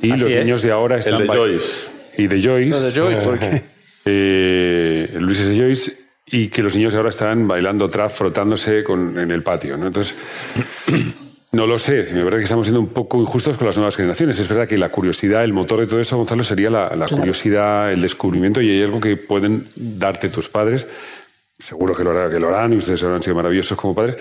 [0.00, 0.44] y Así los es.
[0.44, 1.14] niños de ahora están...
[1.20, 1.86] El de Joyce.
[2.16, 2.70] Y de Joyce.
[2.70, 3.62] No, de Joyce, ¿por qué?
[4.06, 5.91] eh, el Ulises de Joyce
[6.34, 9.76] y que los niños ahora están bailando trap, frotándose con, en el patio.
[9.76, 9.86] ¿no?
[9.86, 10.16] Entonces,
[11.52, 12.06] no lo sé.
[12.14, 14.38] Me parece que estamos siendo un poco injustos con las nuevas generaciones.
[14.40, 17.92] Es verdad que la curiosidad, el motor de todo eso, Gonzalo, sería la, la curiosidad,
[17.92, 20.86] el descubrimiento y hay algo que pueden darte tus padres.
[21.58, 24.16] Seguro que lo, hará- que lo harán y ustedes habrán sido maravillosos como padres.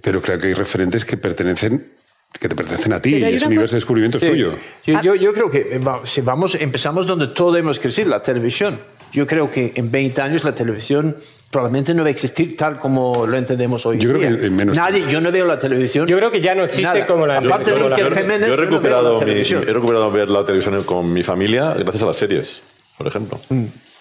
[0.00, 1.88] Pero claro que hay referentes que pertenecen
[2.40, 4.28] que te pertenecen a ti ese universo de descubrimiento es Sí.
[4.28, 4.56] tuyo.
[4.84, 8.76] Yo, yo, yo creo que si vamos, empezamos donde todo hemos crecido, la televisión.
[9.14, 11.16] Yo creo que en 20 años la televisión
[11.50, 14.38] probablemente no va a existir tal como lo entendemos hoy Yo en creo día.
[14.40, 16.06] que en menos Nadie, yo no veo la televisión.
[16.08, 17.06] Yo creo que ya no existe Nada.
[17.06, 17.38] como la...
[17.38, 19.62] Aparte como de la- Yo, Jiménez, yo he yo no veo recuperado la mi- televisión.
[19.66, 22.60] he recuperado ver la televisión con mi familia gracias a las series,
[22.98, 23.38] por ejemplo.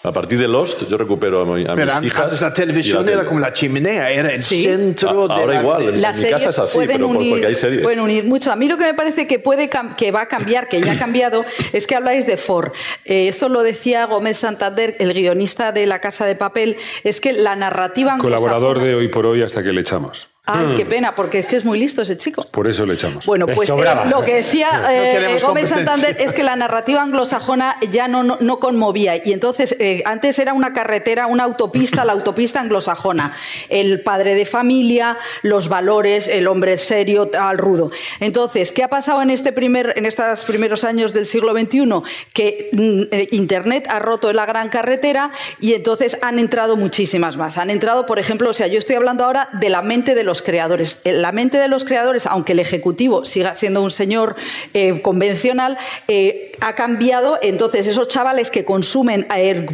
[0.06, 1.76] A partir de Lost, yo recupero a, mi- a.
[1.76, 2.24] Pero mis an- hijas.
[2.26, 4.62] antes la televisión era como la chimenea, era el Sí.
[4.63, 7.30] centro A- de ahora la igual, en- Las mi casa es así, pueden pero unir,
[7.32, 7.82] porque hay series.
[7.82, 8.52] pueden unir mucho.
[8.52, 10.98] A mí lo que me parece que puede que va a cambiar, que ya ha
[11.00, 12.74] cambiado, es que habláis de Ford.
[13.06, 17.32] Eh, esto lo decía Gómez Santander, el guionista de La Casa de Papel, es que
[17.32, 20.28] la narrativa Colaborador de hoy por hoy hasta que le echamos.
[20.45, 22.43] Ay, qué pena, porque es que es muy listo ese chico.
[22.51, 23.25] Por eso le echamos.
[23.25, 23.75] Bueno, pues eh,
[24.10, 25.69] lo que decía eh, Gómez.
[25.69, 29.15] Santander es que la narrativa anglosajona ya no, no, no conmovía.
[29.25, 33.34] Y entonces, eh, antes era una carretera, una autopista, la autopista anglosajona.
[33.69, 37.91] El padre de familia, los valores, el hombre serio, al rudo.
[38.19, 41.89] Entonces, ¿qué ha pasado en, este primer, en estos primeros años del siglo XXI?
[42.34, 47.58] Que mm, eh, Internet ha roto la gran carretera y entonces han entrado muchísimas más.
[47.58, 50.33] Han entrado, por ejemplo, o sea, yo estoy hablando ahora de la mente de los
[50.41, 51.00] creadores.
[51.04, 54.36] Eh, La mente de los creadores, aunque el ejecutivo siga siendo un señor
[54.74, 57.39] eh, convencional, eh, ha cambiado.
[57.41, 59.28] Entonces, esos chavales que consumen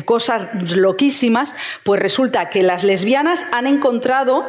[0.05, 4.45] cosas loquísimas, pues resulta que las lesbianas han encontrado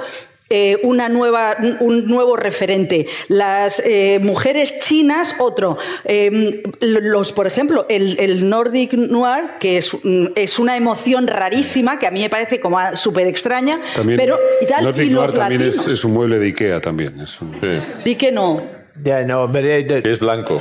[0.50, 3.06] eh, una nueva, un- nuevo referente.
[3.28, 5.78] Las eh, mujeres chinas, otro.
[6.04, 11.98] Eh, los, por ejemplo, el, el Nordic Noir, que es, mm, es una emoción rarísima,
[11.98, 15.26] que a mí me parece como súper extraña, También, pero y tal, Nordic y Noir
[15.30, 17.20] los también es, es un mueble de Ikea también.
[17.20, 17.54] Es un-
[18.04, 18.80] Di que no.
[19.02, 20.58] Ya, no, pero, eh, Que es blanco.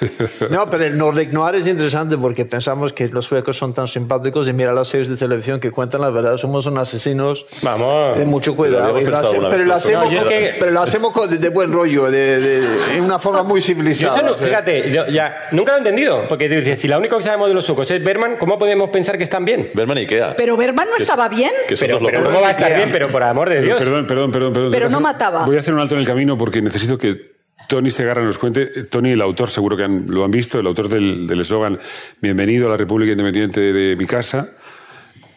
[0.50, 4.48] no, pero el Nordic Noir es interesante porque pensamos que los suecos son tan simpáticos
[4.48, 8.18] y mira las series de televisión que cuentan la verdad, somos unos asesinos Vamos.
[8.18, 8.92] de mucho cuidado.
[8.92, 11.48] lo hace- pero, lo hacemos, No, yo con- que- pero lo hacemos con- de, de
[11.48, 14.16] buen rollo, de, de- en una forma muy Yo civilizada.
[14.16, 16.22] eso no- fíjate, yo ya, nunca lo he entendido.
[16.28, 19.16] Porque dices, si la única que sabemos de los suecos es Berman, ¿cómo podemos pensar
[19.18, 19.68] que están bien?
[19.74, 20.36] Berman y Ikea.
[20.36, 21.50] Pero Berman no estaba bien.
[21.68, 22.22] Que Pero, pero.
[22.24, 22.76] ¿cómo va a estar Ikea.
[22.78, 22.90] bien?
[22.92, 23.78] Pero por amor de Dios.
[23.78, 24.70] Perdón, perdón, perdón, perdón.
[24.70, 25.46] Pero no hacer- mataba.
[25.46, 27.39] Voy a hacer un alto en el camino porque necesito que
[27.70, 28.66] Tony Segarra nos cuente.
[28.90, 31.78] Tony, el autor, seguro que han- lo han visto, el autor del del eslogan
[32.20, 34.50] Bienvenido a la República Independiente de mi casa,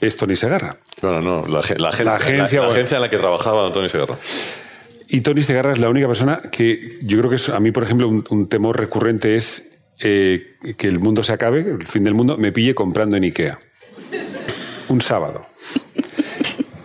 [0.01, 0.75] es Tony Segarra.
[1.03, 1.47] No, no, no.
[1.47, 2.71] La, agen- la agencia, La agencia, la- la bueno.
[2.73, 4.15] agencia en la que trabajaba Antonio Segarra.
[5.09, 7.83] Y Tony Segarra es la única persona que yo creo que es, a mí, por
[7.83, 12.15] ejemplo, un, un temor recurrente es eh, que el mundo se acabe, el fin del
[12.15, 13.59] mundo, me pille comprando en Ikea.
[14.89, 15.45] Un sábado.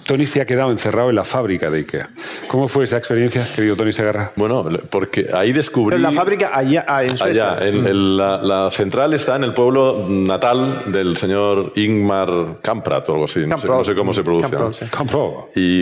[0.08, 2.08] Tony se ha quedado encerrado en la fábrica de Ikea.
[2.46, 4.32] ¿Cómo fue esa experiencia, querido Tony Segarra?
[4.36, 5.96] Bueno, porque ahí descubrí...
[5.96, 7.52] Pero la fábrica allá, ah, en Suecia.
[7.52, 13.06] Allá, en- en la, la central está en el pueblo natal del señor Ingmar Kamprad
[13.10, 13.76] o algo así, no sé, Kamprad.
[13.76, 14.48] no sé cómo se pronuncia.
[14.50, 14.86] Kamprad, sí.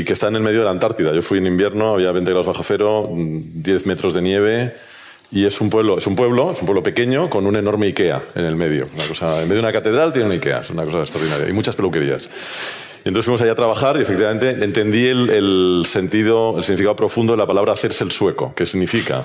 [0.01, 1.13] Y que está en el medio de la Antártida.
[1.13, 4.75] Yo fui en invierno, había 20 grados bajo cero, mm, 10 metros de nieve.
[5.31, 8.23] Y es un pueblo, es un pueblo, es un pueblo pequeño con un enorme Ikea
[8.35, 8.89] en el medio.
[8.95, 11.49] Una cosa, en medio de una catedral tiene un Ikea, es una cosa extraordinaria.
[11.49, 12.29] Y muchas peluquerías.
[13.07, 17.35] Y entonces fuimos allá a trabajar y efectivamente entendí el, el sentido, el significado profundo
[17.35, 19.25] de la palabra hacerse el sueco, que significa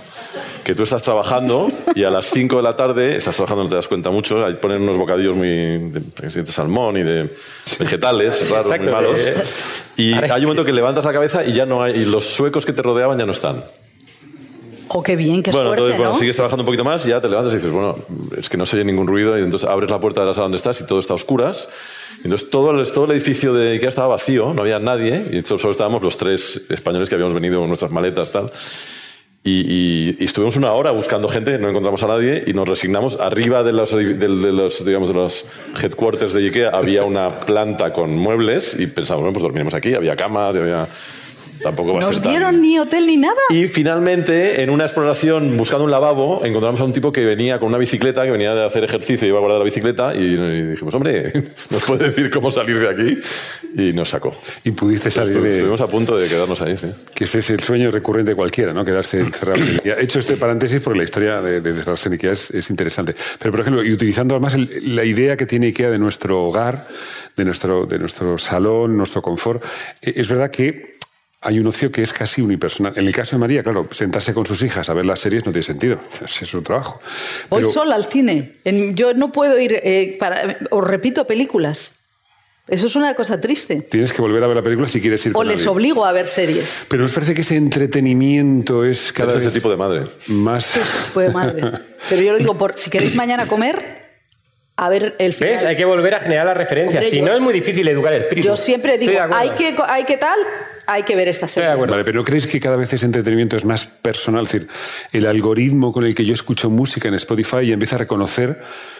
[0.63, 3.75] que tú estás trabajando y a las 5 de la tarde, estás trabajando, no te
[3.77, 7.35] das cuenta mucho, ahí ponen unos bocadillos muy de, de salmón y de
[7.79, 9.19] vegetales raros, Exacto, muy malos.
[9.19, 9.33] de-
[9.97, 12.67] Y hay un momento que levantas la cabeza y ya no hay, y los suecos
[12.67, 13.63] que te rodeaban ya no están.
[14.89, 16.19] Jo, qué bien, qué bueno, suerte, entonces, bueno, ¿no?
[16.19, 17.95] sigues trabajando un poquito más y ya te levantas y dices, bueno,
[18.37, 20.43] es que no se oye ningún ruido y entonces abres la puerta de la sala
[20.43, 21.67] donde estás y todo está a oscuras.
[22.23, 25.71] Entonces todo el, todo el edificio de Ikea estaba vacío, no había nadie y solo
[25.71, 28.51] estábamos los tres españoles que habíamos venido con nuestras maletas tal.
[29.43, 33.19] Y, y- y estuvimos una hora buscando gente, no encontramos a nadie y nos resignamos.
[33.19, 35.45] Arriba de los, de los, digamos, de los
[35.81, 40.15] headquarters de Ikea había una planta con muebles y pensamos, bueno, pues dormiremos aquí, había
[40.15, 40.87] camas, había...
[41.63, 43.35] Tampoco va a ¿No ser os tan- dieron ni hotel ni nada?
[43.49, 47.69] y finalmente, en una exploración buscando un lavabo, encontramos a un tipo que venía con
[47.69, 50.15] una bicicleta, que venía de hacer ejercicio y iba a guardar la bicicleta.
[50.15, 51.31] Y, y dijimos, hombre,
[51.69, 53.17] ¿nos puede decir cómo salir de aquí?
[53.81, 54.35] Y nos sacó.
[54.63, 55.51] Y pudiste salir Estu- de...
[55.51, 56.87] Estuvimos a punto de quedarnos ahí, sí.
[57.13, 58.83] Que ese es el sueño recurrente de cualquiera, ¿no?
[58.83, 59.79] Quedarse encerrado en.
[59.83, 63.15] He hecho este paréntesis porque la historia de, de encerrarse en Ikea es, es interesante.
[63.39, 66.87] Pero, por ejemplo, y utilizando además el- la idea que tiene Ikea de nuestro hogar,
[67.37, 69.63] de nuestro, de nuestro salón, nuestro confort,
[70.01, 70.95] eh, es verdad que
[71.43, 72.93] hay un ocio que es casi unipersonal.
[72.95, 75.51] En el caso de María, claro, sentarse con sus hijas a ver las series no
[75.51, 75.99] tiene sentido.
[76.25, 77.01] Es su trabajo.
[77.49, 78.57] Voy Pero- sola al cine.
[78.63, 81.93] En- yo no puedo ir, eh, para, os repito, películas.
[82.67, 83.81] Eso es una cosa triste.
[83.89, 85.69] Tienes que volver a ver la película si quieres ir O con les alguien.
[85.73, 86.85] obligo a ver series.
[86.87, 90.05] Pero nos parece que ese entretenimiento es cada Cada vez ese tipo de madre.
[90.27, 91.09] más...
[91.13, 91.63] Pues madre.
[92.09, 94.00] Pero yo lo digo, por, si queréis mañana comer,
[94.77, 95.53] a ver el final.
[95.55, 95.63] ¿Ves?
[95.65, 97.03] Hay que volver a generar las referencias.
[97.03, 98.47] Hombre, si yo- no, es muy difícil educar el espíritu.
[98.47, 100.39] Yo siempre Estoy digo, hay que, hay que tal,
[100.87, 101.67] hay que ver esta Estoy serie.
[101.69, 101.93] de acuerdo.
[101.93, 104.45] Vale, pero ¿no creéis que cada vez ese entretenimiento es más personal?
[104.45, 104.67] Es decir,
[105.11, 108.59] el algoritmo con el que yo escucho música en Spotify ya empieza a reconocer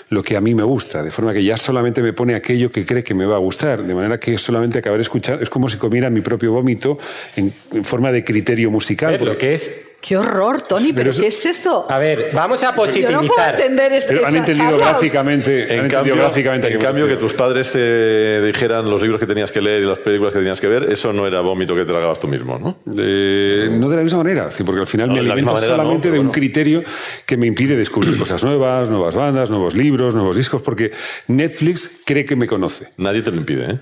[0.09, 2.85] lo que a mí me gusta, de forma que ya solamente me pone aquello que
[2.85, 5.69] cree que me va a gustar, de manera que solamente acabar de escuchar es como
[5.69, 6.97] si comiera mi propio vómito
[7.37, 9.11] en, en forma de criterio musical.
[9.11, 9.81] Ver, lo porque- que es.
[10.01, 11.85] Qué horror, Tony, Pero pero, eso- ¿qué es esto?
[11.87, 13.53] A ver, vamos a Yo no puedo positivizar.
[13.55, 14.85] entender este, Pero han entendido charla.
[14.87, 18.89] gráficamente, han En entendido cambio, gráficamente en qué me cambio que tus padres te dijeran
[18.89, 21.27] los libros que tenías que leer y las películas que tenías que ver, eso no
[21.27, 22.77] era vómito que te tragabas tú mismo, ¿no?
[22.97, 26.17] Eh, no de la misma manera, porque al final No, me alimento manera solamente de
[26.17, 26.31] un bueno.
[26.31, 26.83] criterio
[27.25, 30.89] que me impide descubrir cosas nuevas, nuevas bandas, nuevos libros, nuevos discos, porque
[31.27, 32.85] Netflix cree que me conoce.
[32.97, 33.77] Nadie te lo impide, ¿eh?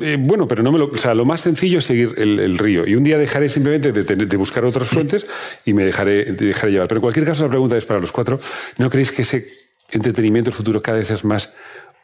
[0.00, 2.58] Eh, bueno, pero no me lo, o sea, lo más sencillo es seguir el, el
[2.58, 2.86] río.
[2.86, 5.26] Y un día dejaré simplemente de, tener- de buscar otras fuentes
[5.64, 6.88] y me dejaré, te dejaré llevar.
[6.88, 8.38] Pero en cualquier caso, la pregunta es para los cuatro.
[8.78, 9.46] ¿No creéis que ese
[9.90, 11.52] entretenimiento del futuro cada vez es más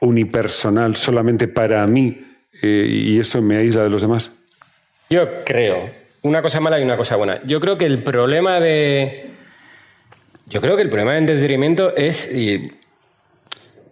[0.00, 2.20] unipersonal, solamente para mí,
[2.62, 4.30] eh, y eso me aísla de los demás?
[5.10, 5.88] Yo creo.
[6.22, 7.40] Una cosa mala y una cosa buena.
[7.44, 9.26] Yo creo que el problema de.
[10.46, 12.72] Yo creo que el problema de entretenimiento es y,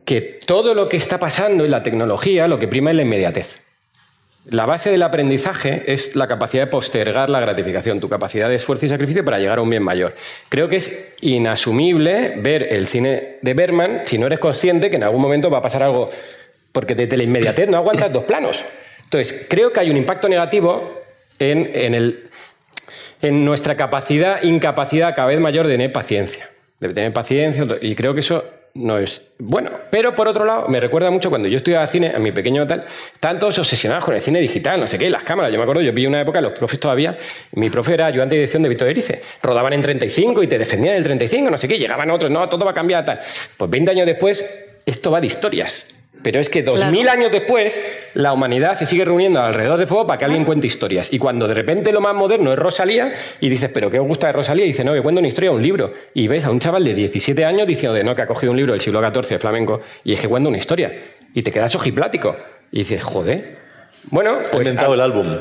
[0.04, 3.60] que todo lo que está pasando en la tecnología lo que prima es la inmediatez.
[4.50, 8.86] La base del aprendizaje es la capacidad de postergar la gratificación, tu capacidad de esfuerzo
[8.86, 10.14] y sacrificio para llegar a un bien mayor.
[10.48, 15.04] Creo que es inasumible ver el cine de Berman si no eres consciente que en
[15.04, 16.08] algún momento va a pasar algo,
[16.72, 18.64] porque desde la inmediatez no aguantas dos planos.
[19.04, 21.02] Entonces, creo que hay un impacto negativo
[21.38, 22.28] en, en el,
[23.20, 26.48] en nuestra capacidad, incapacidad cada vez mayor de tener paciencia.
[26.80, 28.44] De tener paciencia, y creo que eso
[28.78, 29.70] no es bueno.
[29.90, 32.84] Pero por otro lado, me recuerda mucho cuando yo estudiaba cine, a mi pequeño tal,
[33.12, 35.52] estaban todos obsesionados con el cine digital, no sé qué, las cámaras.
[35.52, 37.16] Yo me acuerdo, yo vi una época, los profes todavía,
[37.52, 40.94] mi profe era ayudante de dirección de Víctor Erice, rodaban en 35 y te defendían
[40.94, 43.20] el 35, no sé qué, llegaban otros, no, todo va a cambiar, tal.
[43.56, 44.44] Pues 20 años después,
[44.86, 45.86] esto va de historias.
[46.22, 47.18] Pero es que 2000 Claro.
[47.20, 47.80] años después,
[48.14, 51.12] la humanidad se sigue reuniendo alrededor de fuego para que alguien cuente historias.
[51.12, 54.26] Y cuando de repente lo más moderno es Rosalía, y dices, ¿pero qué os gusta
[54.26, 54.64] de Rosalía?
[54.64, 55.92] Y dice, no, que cuenta una historia, un libro.
[56.14, 58.56] Y ves a un chaval de 17 años diciendo, de, no, que ha cogido un
[58.56, 60.92] libro del siglo XIV de flamenco, y es que cuenta una historia.
[61.34, 62.36] Y te quedas ojiplático.
[62.72, 63.56] Y dices, joder.
[64.10, 64.66] Bueno, He pues.
[64.66, 65.36] inventado el álbum.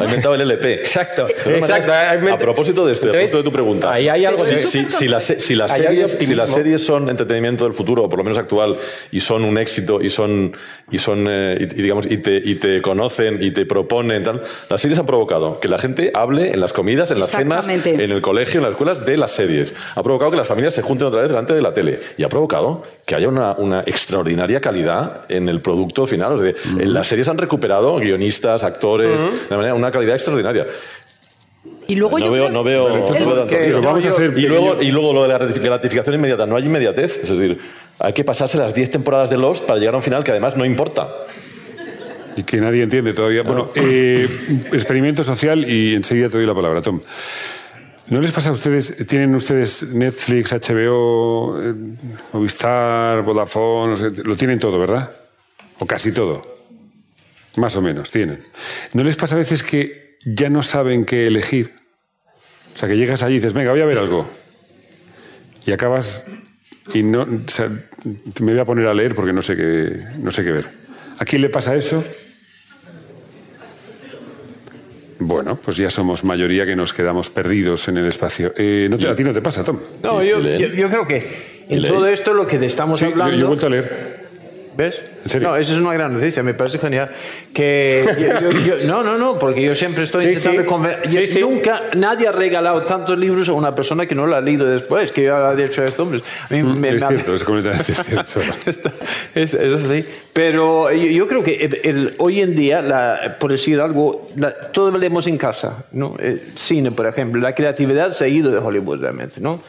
[0.00, 0.74] Ha inventado el LP.
[0.74, 1.92] Exacto, exacto.
[2.32, 3.92] A propósito de esto, a propósito de tu pregunta.
[3.92, 7.64] ahí hay algo de- si- si las, si las series, si las series son entretenimiento
[7.64, 8.76] del futuro, o por lo menos actual,
[9.10, 10.56] y son un éxito, y son,
[10.90, 14.42] y son, eh, y, y digamos, y te, y te conocen, y te proponen, tal,
[14.70, 17.66] las series han provocado que la gente hable en las comidas, en las cenas,
[18.04, 19.74] en el colegio, en las escuelas, de las series.
[19.94, 21.98] Ha provocado que las familias se junten otra vez delante de la tele.
[22.16, 26.32] Y ha provocado que haya una, una extraordinaria calidad en el producto final.
[26.34, 30.66] O sea, en Las series han recuperado guionistas, actores, de manera, una calidad extraordinaria.
[31.86, 32.94] Y luego no, yo veo, creo- no veo, no
[33.82, 36.44] vamos a hacer Y luego, y luego lo de la gratific- gratificación inmediata.
[36.46, 37.24] No hay inmediatez.
[37.24, 37.58] Es decir,
[37.98, 40.56] hay que pasarse las 10 temporadas de Lost para llegar a un final que además
[40.56, 41.08] no importa.
[42.36, 43.42] Y que nadie entiende todavía.
[43.42, 44.28] Bueno, eh,
[44.72, 47.00] experimento social y enseguida te doy la palabra, Tom.
[48.10, 51.74] ¿No les pasa a ustedes, tienen ustedes Netflix, HBO, eh,
[52.32, 55.10] Movistar, Vodafone, no sé, lo tienen todo, ¿verdad?
[55.78, 56.57] O casi todo.
[57.58, 58.40] Más o menos, tienen.
[58.94, 61.74] ¿No les pasa a veces que ya no saben qué elegir?
[62.74, 64.28] O sea, que llegas allí y dices, venga, voy a ver algo.
[65.66, 66.24] Y acabas
[66.94, 67.68] y no, o sea,
[68.40, 70.68] me voy a poner a leer porque no sé qué, no sé qué ver.
[71.18, 72.02] ¿A quién le pasa eso?
[75.20, 78.52] Bueno, pues ya somos mayoría que nos quedamos perdidos en el espacio.
[78.56, 79.78] Eh, no te- a ti no te pasa, Tom.
[80.02, 83.36] No, yo, yo, yo creo que en todo esto lo que estamos Sí, yo, hablando...
[83.36, 84.17] yo he vuelto a leer.
[84.78, 85.02] ¿Ves?
[85.24, 85.48] ¿En serio?
[85.48, 87.10] No, esa es una gran noticia, me parece genial.
[87.52, 90.68] Que yo- yo- yo- no, no, no, porque yo siempre estoy Sí, intentando sí.
[90.68, 91.40] conven- Sí.
[91.40, 95.10] Nunca nadie ha regalado tantos libros a una persona que no lo ha leído después,
[95.10, 96.22] que yo ha dicho esto, hombre.
[96.48, 98.40] A mí me- Mm, es me- cierto, es completamente cierto.
[99.34, 100.04] Es, es así.
[100.32, 104.92] Pero yo, creo que el- el- hoy en día, la- por decir algo, la- todo
[104.92, 105.86] lo leemos en casa.
[105.90, 106.14] ¿no?
[106.20, 109.40] El cine, por ejemplo, la creatividad se ha ido de Hollywood realmente.
[109.40, 109.60] ¿no?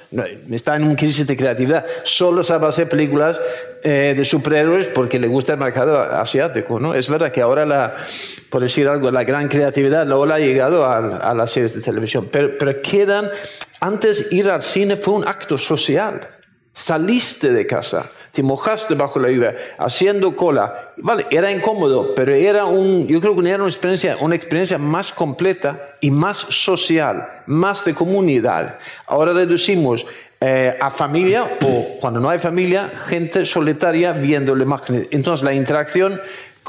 [0.51, 1.83] Está en un crisis de creatividad.
[2.03, 3.39] Solo sabe hacer películas
[3.83, 6.79] eh, de superhéroes porque le gusta el mercado asiático.
[6.79, 6.93] ¿no?
[6.93, 7.95] Es verdad que ahora, la,
[8.49, 12.27] por decir algo, la gran creatividad la ha llegado a, a las series de televisión.
[12.31, 13.29] Pero, pero quedan.
[13.81, 16.27] Antes ir al cine fue un acto social.
[16.73, 20.91] Saliste de casa, te mojaste bajo la lluvia, haciendo cola.
[20.97, 25.11] Vale, era incómodo, pero era un, yo creo que era una experiencia, una experiencia más
[25.11, 28.77] completa y más social, más de comunidad.
[29.07, 30.05] Ahora reducimos
[30.41, 35.07] eh, a familia o cuando no hay familia, gente solitaria viendo la imagen.
[35.11, 36.19] Entonces la interacción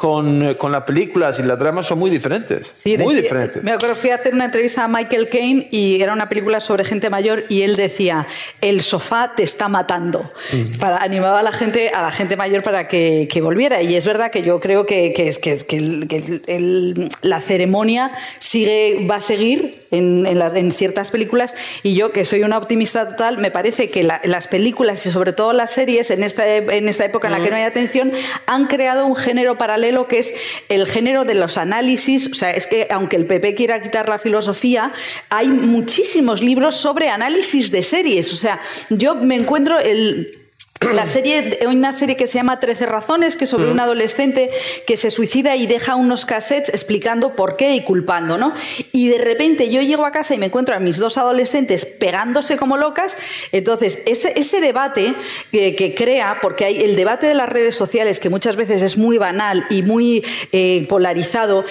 [0.00, 2.70] con, con las películas y las dramas son muy diferentes.
[2.72, 3.62] Sí, muy decía- diferentes.
[3.62, 6.86] Me acuerdo, fui a hacer una entrevista a Michael Caine y era una película sobre
[6.86, 8.26] gente mayor y él decía,
[8.62, 10.32] el sofá te está matando.
[10.78, 13.82] Para, animaba a la gente, a la gente mayor para que, que volviera.
[13.82, 16.42] Y es verdad que yo creo que, que, es- que, es- que el- que el-
[16.46, 22.10] el- la ceremonia sigue, va a seguir en, en las- en ciertas películas y yo,
[22.10, 25.70] que soy una optimista total, me parece que la- las películas y sobre todo las
[25.72, 28.12] series en esta, e- en esta época en la que no hay atención
[28.46, 30.34] han creado un género paralelo que es
[30.68, 32.28] el género de los análisis.
[32.28, 34.92] O sea, es que aunque el PP quiera quitar la filosofía,
[35.28, 38.32] hay muchísimos libros sobre análisis de series.
[38.32, 40.39] O sea, yo me encuentro el
[40.94, 44.50] la serie, hay una serie que se llama Trece razones, que es sobre un adolescente
[44.86, 48.54] que se suicida y deja unos cassettes explicando por qué y culpando, ¿no?
[48.92, 52.56] Y de repente yo llego a casa y me encuentro a mis dos adolescentes pegándose
[52.56, 53.18] como locas.
[53.52, 55.14] Entonces, ese, ese debate
[55.52, 58.96] que, que crea, porque hay el debate de las redes sociales, que muchas veces es
[58.96, 61.64] muy banal y muy eh, polarizado,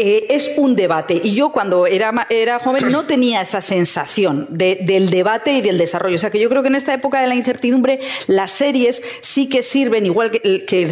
[0.00, 1.20] eh, es un debate.
[1.24, 6.14] Y yo cuando era, joven no tenía esa sensación de- del debate y del desarrollo.
[6.14, 9.48] O sea que yo creo que en esta época de la incertidumbre las series sí
[9.48, 10.88] que sirven, igual que, que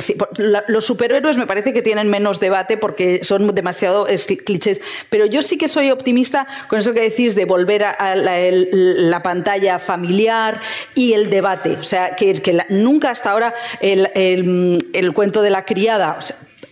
[0.67, 4.09] los superhéroes me parece que tienen menos debate porque son demasiado
[4.45, 4.81] clichés.
[5.09, 9.79] Pero yo sí que soy optimista con eso que decís de volver a, la, pantalla
[9.79, 10.61] familiar
[10.97, 11.77] y el debate.
[11.79, 16.19] O sea, que, nunca hasta ahora el, cuento de la criada...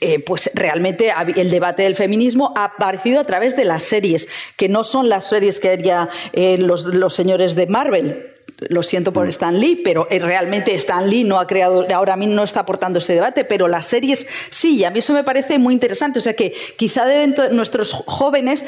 [0.00, 4.68] eh, pues realmente el debate del feminismo ha aparecido a través de las series, que
[4.68, 8.30] no son las series que haría eh, los, los señores de Marvel.
[8.68, 12.34] Lo siento por Stan Lee, pero eh, realmente Stan Lee no ha creado, ahora mismo
[12.34, 15.58] no está aportando ese debate, pero las series sí, y a mí eso me parece
[15.58, 16.18] muy interesante.
[16.18, 18.64] O sea que quizá deben nuestros jóvenes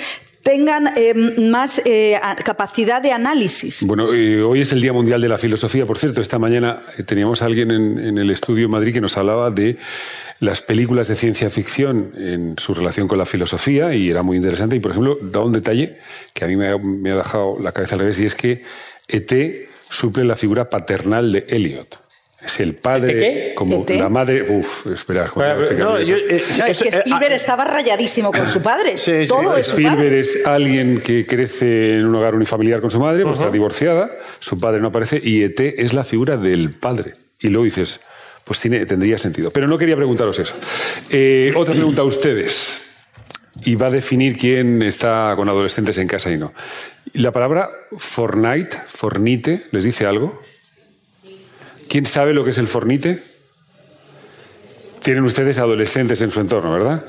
[0.47, 3.83] tengan eh, más eh, capacidad de análisis.
[3.85, 5.85] Bueno, eh, hoy es el Día Mundial de la Filosofía.
[5.85, 9.17] Por cierto, esta mañana teníamos a alguien en, en el estudio en Madrid que nos
[9.17, 9.77] hablaba de
[10.39, 14.77] las películas de ciencia ficción en su relación con la filosofía y era muy interesante.
[14.77, 15.99] Y, por ejemplo, da un detalle
[16.35, 18.63] que a mí me ha, me ha dejado la cabeza al revés y es que
[19.09, 19.33] ET
[19.89, 21.99] suple la figura paternal de Elliot.
[22.43, 23.55] Es el padre, ¿ET qué?
[23.55, 23.91] como ¿ET?
[23.99, 24.43] la madre.
[24.43, 28.47] Uf, espera, Juan, No, yo, eh, No, es que eh, Spielberg ah, estaba rayadísimo con
[28.47, 28.99] su padre.
[28.99, 30.21] Sí, sí, Todo es su Spielberg padre.
[30.21, 34.61] es alguien que crece en un hogar unifamiliar con su madre, pues está divorciada, su
[34.61, 37.15] padre no aparece, y ET es la figura del padre.
[37.41, 38.01] Y luego dices,
[38.47, 39.51] pues tiene, tendría sentido.
[39.51, 40.55] Pero no quería preguntaros eso.
[41.11, 42.85] Eh, otra pregunta a ustedes.
[43.65, 46.53] y va a definir quién está con adolescentes en casa y no.
[47.15, 50.41] La palabra Fortnite, Fornite, ¿les dice algo?
[51.89, 53.21] ¿Quién sabe lo que es el Fornite?
[55.03, 57.05] Tienen ustedes adolescentes en su entorno, ¿verdad?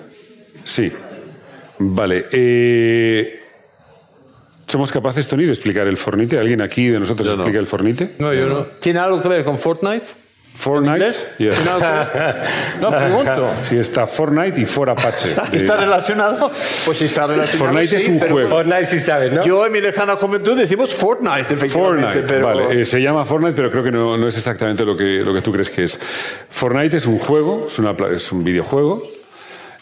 [0.63, 0.91] Sí.
[1.79, 2.25] Vale.
[2.31, 3.41] eh,
[4.67, 6.37] ¿Somos capaces, Tony, de explicar el Fornite?
[6.39, 7.43] ¿Alguien aquí de nosotros Yo no.
[7.43, 8.15] explica el Fornite?
[8.19, 8.61] No, yo no.
[8.81, 10.05] ¿Tiene algo que ver con Fortnite?
[10.57, 11.13] Fortnite.
[11.37, 11.57] Yes.
[12.81, 13.53] No, pregunto.
[13.63, 15.35] Sí, está Fortnite y For Apache.
[15.51, 16.51] ¿Está relacionado?
[16.85, 17.65] Pues está relacionado.
[17.65, 18.49] Fortnite es sí, un pero juego.
[18.49, 19.43] Fortnite sí sabes, ¿no?
[19.43, 22.03] Yo en mi lejana juventud decimos Fortnite, efectivamente.
[22.07, 22.45] Fortnite, pero...
[22.47, 25.33] vale, eh, se llama Fortnite, pero creo que no, no es exactamente lo que, lo
[25.33, 25.99] que tú crees que es.
[26.49, 29.03] Fortnite es un juego, es, una es un videojuego,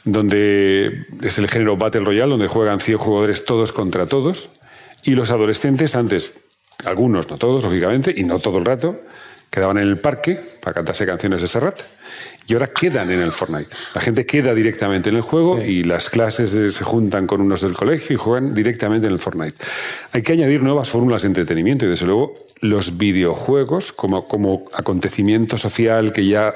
[0.03, 4.49] donde es el género Battle Royale, donde juegan 100 jugadores todos contra todos,
[5.03, 6.33] y los adolescentes antes,
[6.85, 8.99] algunos, no todos, lógicamente, y no todo el rato,
[9.55, 11.79] quedaban en el parque para cantarse canciones de Serrat,
[12.45, 13.69] y ahora quedan en el Fortnite.
[13.95, 17.73] La gente queda directamente en el juego y las clases se juntan con unos del
[17.73, 19.55] colegio y juegan directamente en el Fortnite.
[20.11, 25.57] Hay que añadir nuevas fórmulas de entretenimiento y, desde luego, los videojuegos como, como acontecimiento
[25.57, 26.53] social que ya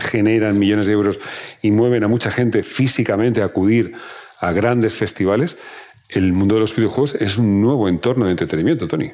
[0.00, 1.20] generan millones de euros
[1.62, 3.92] y mueven a mucha gente físicamente a acudir
[4.40, 5.56] a grandes festivales.
[6.08, 9.10] El mundo de los videojuegos es un nuevo entorno de entretenimiento, Tony.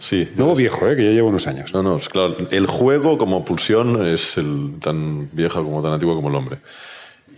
[0.00, 0.28] Sí.
[0.36, 0.96] Nuevo viejo, ¿eh?
[0.96, 1.74] que ya lleva unos años.
[1.74, 2.36] No, no, es claro.
[2.50, 6.58] El juego como pulsión es el, tan vieja como tan antiguo como el hombre.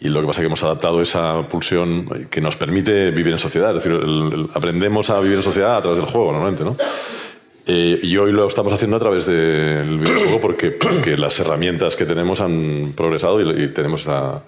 [0.02, 3.38] Y lo que pasa es que hemos adaptado esa pulsión que nos permite vivir en
[3.38, 3.76] sociedad.
[3.76, 6.76] Es decir, el- el- aprendemos a vivir en sociedad a través del juego, normalmente, ¿no?
[7.66, 12.04] Eh, y hoy lo estamos haciendo a través del videojuego porque, porque las herramientas que
[12.06, 14.42] tenemos han progresado y, y tenemos esa,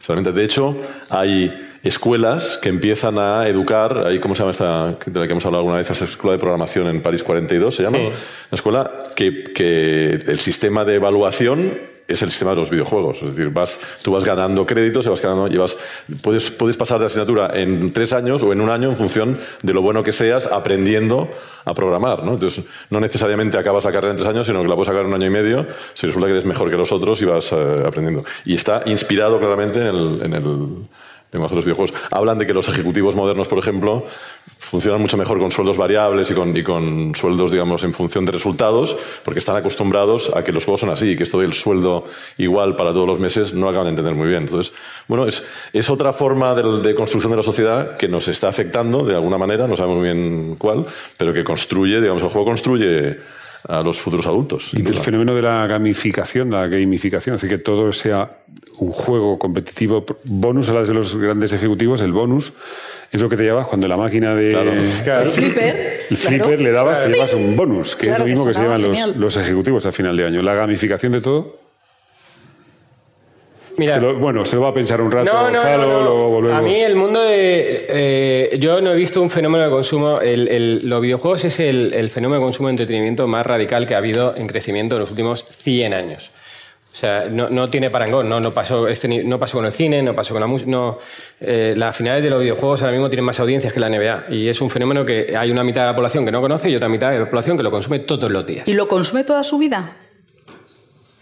[0.00, 0.32] esa herramienta.
[0.32, 0.76] De hecho,
[1.10, 1.52] hay
[1.84, 4.96] escuelas que empiezan a educar, ahí, ¿cómo se llama esta?
[5.06, 7.82] De la que hemos hablado alguna vez, esa escuela de programación en París 42, se
[7.82, 7.98] llama.
[7.98, 8.10] Una
[8.50, 13.22] escuela que, que el sistema de evaluación es el sistema de los videojuegos.
[13.22, 15.76] Es decir, vas, tú vas ganando créditos vas ganando, y vas,
[16.22, 19.72] puedes, puedes pasar de asignatura en tres años o en un año en función de
[19.72, 21.30] lo bueno que seas aprendiendo
[21.64, 22.24] a programar.
[22.24, 22.34] ¿no?
[22.34, 25.08] Entonces, no necesariamente acabas la carrera en tres años, sino que la puedes sacar en
[25.08, 27.82] un año y medio si resulta que eres mejor que los otros y vas eh,
[27.86, 28.24] aprendiendo.
[28.44, 30.44] Y está inspirado claramente en el, en el
[31.34, 31.92] de.
[32.10, 34.04] Hablan de que los ejecutivos modernos, por ejemplo,
[34.58, 38.32] funcionan mucho mejor con sueldos variables y con, y con sueldos, digamos, en función de
[38.32, 42.04] resultados, porque están acostumbrados a que los juegos son así y que esto del sueldo
[42.38, 44.44] igual para todos los meses no lo acaban de entender muy bien.
[44.44, 44.72] Entonces,
[45.08, 49.04] bueno, es, es otra forma de, de construcción de la sociedad que nos está afectando
[49.04, 50.86] de alguna manera, no sabemos muy bien cuál,
[51.18, 53.18] pero que construye, digamos, el juego construye
[53.68, 54.70] a los futuros adultos.
[54.72, 55.00] Y el duda.
[55.00, 58.38] fenómeno de la gamificación, la gamificación, es decir, que todo sea
[58.78, 62.52] un juego competitivo, bonus a las de los grandes ejecutivos, el bonus
[63.12, 64.50] es lo que te llevas cuando la máquina de...
[64.50, 64.72] Claro.
[64.72, 66.00] El flipper.
[66.10, 66.62] El flipper claro.
[66.62, 68.82] le dabas, te llevas un bonus, que Claro, es lo mismo que que se llevan
[68.82, 70.42] los, los ejecutivos al final de año.
[70.42, 71.63] La gamificación de todo.
[73.76, 75.92] Mira, te lo- bueno, se lo va a pensar un rato No, no, Gonzalo, no,
[75.92, 76.02] no.
[76.04, 76.58] luego volvemos.
[76.58, 77.86] A mí el mundo de...
[77.88, 80.20] eh, yo no he visto un fenómeno de consumo...
[80.20, 83.94] El, el- los videojuegos es el, el fenómeno de consumo de entretenimiento más radical que
[83.94, 86.30] ha habido en crecimiento en los últimos 100 años.
[86.92, 89.72] O sea, no, no tiene parangón, no, no, pasó este, ni- no pasó con el
[89.72, 90.70] cine, no pasó con la música.
[90.70, 90.98] No,
[91.40, 94.26] eh, las finales de los videojuegos ahora mismo tienen más audiencias que la NBA.
[94.30, 96.76] Y es un fenómeno que hay una mitad de la población que no conoce y
[96.76, 98.68] otra mitad de la población que lo consume todos los días.
[98.68, 99.96] ¿Y lo consume toda su vida?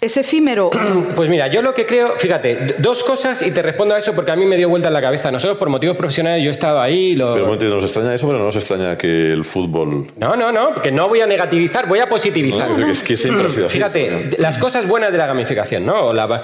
[0.02, 0.68] ¿Es efímero?
[1.16, 4.32] Pues mira, yo lo que creo, fíjate, dos cosas y te respondo a eso porque
[4.32, 5.30] a mí me dio vuelta en la cabeza.
[5.30, 7.14] Nosotros por motivos profesionales yo he estado ahí.
[7.14, 7.32] Lo...
[7.32, 10.08] Pero un momento, nos extraña eso, pero no nos extraña que el fútbol...
[10.16, 12.70] No, no, no, que no voy a negativizar, voy a positivizar.
[12.70, 13.78] No, es que siempre ha sido así.
[13.78, 16.06] Fíjate, las cosas buenas de la gamificación, ¿no?
[16.06, 16.42] O la-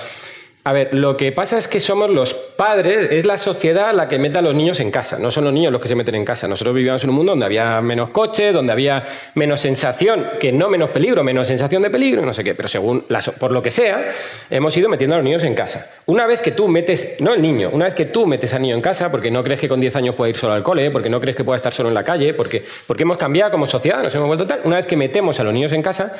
[0.68, 4.18] A ver, lo que pasa es que somos los padres, es la sociedad la que
[4.18, 6.26] mete a los niños en casa, no son los niños los que se meten en
[6.26, 6.46] casa.
[6.46, 9.02] Nosotros vivíamos en un mundo donde había menos coches, donde había
[9.34, 13.06] menos sensación, que no menos peligro, menos sensación de peligro, no sé qué, pero según
[13.38, 14.12] por lo que sea,
[14.50, 15.90] hemos ido metiendo a los niños en casa.
[16.04, 18.74] Una vez que tú metes, no el niño, una vez que tú metes al niño
[18.74, 21.08] en casa, porque no crees que con 10 años pueda ir solo al cole, porque
[21.08, 24.02] no crees que pueda estar solo en la calle, porque, porque hemos cambiado como sociedad,
[24.02, 26.14] nos hemos vuelto tal, una vez que metemos a los niños en casa,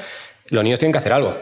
[0.48, 1.36] los niños tienen que hacer algo.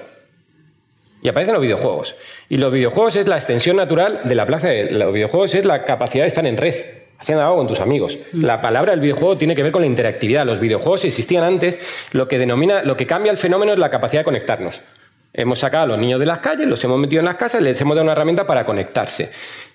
[1.23, 2.15] Y aparecen los videojuegos.
[2.49, 4.69] Y los videojuegos es la extensión natural de la plaza.
[4.69, 6.75] De, los videojuegos es la capacidad de estar en red,
[7.19, 8.19] haciendo algo con tus amigos.
[8.33, 10.47] La palabra del videojuego tiene que ver con la interactividad.
[10.47, 11.79] Los videojuegos existían antes.
[12.13, 14.81] Lo que denomina, lo que cambia el fenómeno es la capacidad de conectarnos.
[15.33, 17.79] Hemos sacado a los niños de las calles, los hemos metido en las casas, les
[17.81, 19.31] hemos dado una herramienta para conectarse.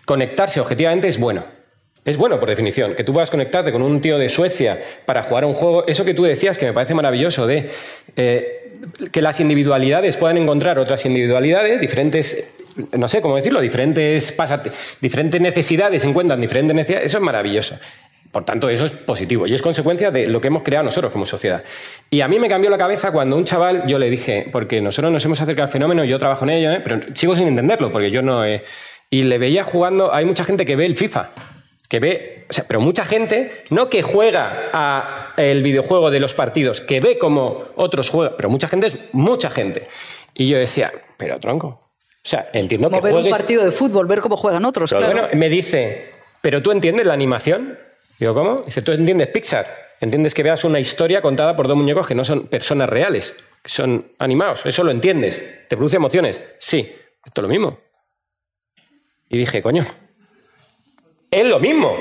[0.05, 1.43] Conectarse objetivamente es bueno.
[2.03, 5.43] Es bueno, por definición, que tú puedas conectarte con un tío de Suecia para jugar
[5.43, 5.85] a un juego.
[5.85, 7.69] Eso que tú decías, que me parece maravilloso, de
[8.15, 8.60] eh,
[9.11, 12.49] que las individualidades puedan encontrar otras individualidades, diferentes,
[12.97, 14.71] no sé cómo decirlo, diferentes, pasat-
[15.01, 17.07] diferentes necesidades, encuentran diferentes necesidades.
[17.07, 17.77] Eso es maravilloso.
[18.31, 21.25] Por tanto, eso es positivo y es consecuencia de lo que hemos creado nosotros como
[21.25, 21.63] sociedad.
[22.09, 25.11] Y a mí me cambió la cabeza cuando un chaval, yo le dije, porque nosotros
[25.11, 26.79] nos hemos acercado al fenómeno, yo trabajo en ello, ¿eh?
[26.81, 28.43] pero sigo sin entenderlo, porque yo no...
[28.47, 31.29] y le veía jugando, hay mucha gente que ve el FIFA.
[31.91, 36.33] Que ve, o sea, pero mucha gente, no que juega a el videojuego de los
[36.33, 39.89] partidos, que ve como otros juegan, pero mucha gente es mucha gente.
[40.33, 41.89] Y yo decía, pero tronco, o
[42.23, 45.07] sea, entiendo Como que ver un partido de fútbol, ver cómo juegan otros, claro.
[45.07, 47.77] Bueno, me dice, ¿pero tú entiendes la animación?
[48.17, 48.61] Digo, ¿cómo?
[48.65, 49.67] Dice, ¿tú entiendes Pixar?
[49.99, 53.69] ¿Entiendes que veas una historia contada por dos muñecos que no son personas reales, que
[53.69, 54.65] son animados?
[54.65, 55.43] Eso lo entiendes.
[55.67, 56.41] ¿Te produce emociones?
[56.57, 56.89] Sí.
[57.25, 57.79] Esto es lo mismo.
[59.27, 59.85] Y dije, coño,
[61.31, 61.95] es lo mismo.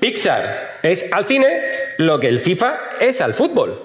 [0.00, 1.60] Pixar es al cine
[1.98, 3.78] lo que el FIFA es al fútbol.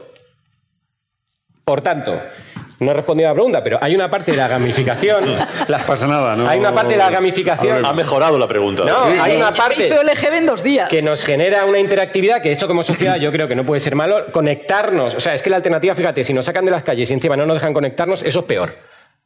[1.64, 2.20] Por tanto,
[2.80, 5.36] no he respondido a la pregunta, pero hay una parte de la gamificación.
[5.68, 6.48] la- pasa nada, ¿no?
[6.48, 7.86] Hay una parte de la gamificación.
[7.86, 8.86] Ha mejorado la pregunta.
[8.86, 10.88] No, hay una parte en dos días.
[10.90, 13.96] que nos genera una interactividad, que esto como sociedad yo creo que no puede ser
[13.96, 15.16] malo, conectarnos.
[15.16, 17.36] O sea, es que la alternativa, fíjate, si nos sacan de las calles y encima
[17.36, 18.74] no nos dejan conectarnos, eso es peor.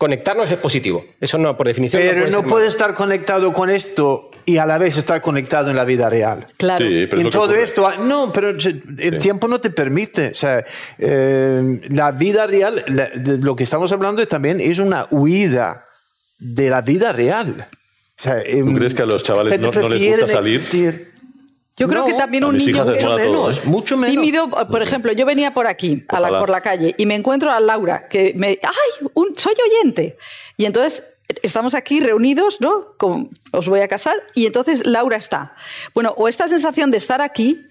[0.01, 1.05] Conectarnos es positivo.
[1.19, 4.65] Eso no, por definición, Pero puede no ser puede estar conectado con esto y a
[4.65, 6.43] la vez estar conectado en la vida real.
[6.57, 6.83] Claro.
[6.83, 10.29] Sí, pero es en que todo esto, ah, no, pero el tiempo no te permite.
[10.29, 10.65] O sea,
[10.97, 15.85] eh, la vida real, la- de lo que estamos hablando también es una huida
[16.39, 17.67] de la vida real.
[18.17, 20.55] O sea, em, crees que a los chavales no- no les gusta salir?
[20.55, 21.10] existir.
[21.81, 23.61] Yo creo No, que también un niño que menos, ¿eh?
[23.65, 24.13] mucho menos.
[24.15, 27.51] tímido, por ejemplo, yo venía por aquí, a la- por la calle, y me encuentro
[27.51, 28.59] a Laura, que me...
[28.61, 29.07] ¡Ay!
[29.15, 30.15] Un, soy oyente.
[30.57, 31.03] Y entonces
[31.41, 32.93] estamos aquí reunidos, ¿no?
[32.97, 35.55] Con- os voy a casar, y entonces Laura está.
[35.95, 37.65] Bueno, o esta sensación de estar aquí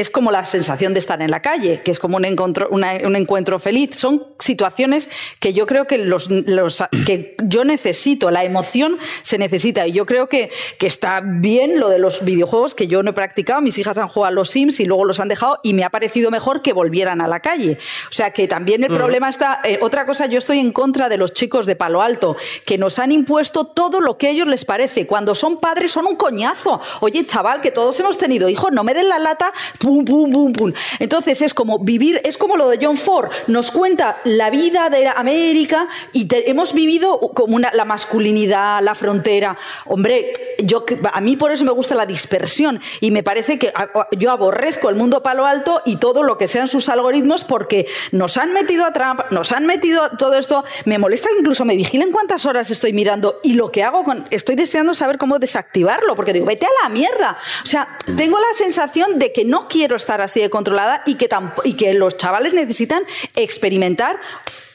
[0.00, 2.94] es como la sensación de estar en la calle, que es como un encuentro, una-
[3.04, 3.90] un encuentro feliz.
[3.96, 5.08] Son situaciones
[5.40, 9.86] que yo creo que, los, los- que yo necesito, la emoción se necesita.
[9.86, 13.14] Y yo creo que, que está bien lo de los videojuegos que yo no he
[13.14, 13.60] practicado.
[13.60, 15.90] Mis hijas han jugado a los Sims y luego los han dejado y me ha
[15.90, 17.78] parecido mejor que volvieran a la calle.
[18.10, 19.60] O sea que también el problema está.
[19.64, 22.98] eh, otra cosa, yo estoy en contra de los chicos de Palo Alto, que nos
[22.98, 25.06] han impuesto todo lo que a ellos les parece.
[25.06, 26.80] Cuando son padres son un coñazo.
[27.00, 29.52] Oye, chaval, que todos hemos tenido hijos, no me den la lata,
[29.86, 30.72] pum, pum, pum, pum.
[30.98, 35.06] Entonces es como vivir, es como lo de John Ford, nos cuenta la vida de
[35.06, 39.56] América y te- hemos vivido como una, la masculinidad, la frontera.
[39.84, 40.32] Hombre,
[40.64, 43.72] yo, a mí por eso me gusta la dispersión y me parece que
[44.18, 48.36] yo aborrezco el mundo palo alto y todo lo que sean sus algoritmos porque nos
[48.38, 50.64] han metido a Trump, nos han metido todo esto.
[50.84, 54.04] Me molesta incluso me vigilen cuántas horas estoy mirando y lo que hago.
[54.30, 57.36] Estoy deseando saber cómo desactivarlo porque digo, vete a la mierda.
[57.62, 61.28] O sea, tengo la sensación de que no quiero estar así de controlada y que,
[61.64, 63.02] y que los chavales necesitan
[63.34, 64.16] experimentar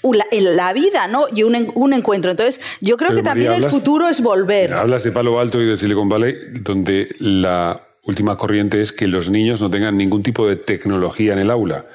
[0.04, 1.26] la, la vida, ¿no?
[1.34, 2.32] Y un, un encuentro.
[2.32, 4.74] Entonces, yo creo Pero, que también María, el hablas- futuro es volver.
[4.74, 9.30] Hablas de Palo Alto y de Silicon Valley, donde la última corriente es que los
[9.30, 11.86] niños no tengan ningún tipo de tecnología en el aula.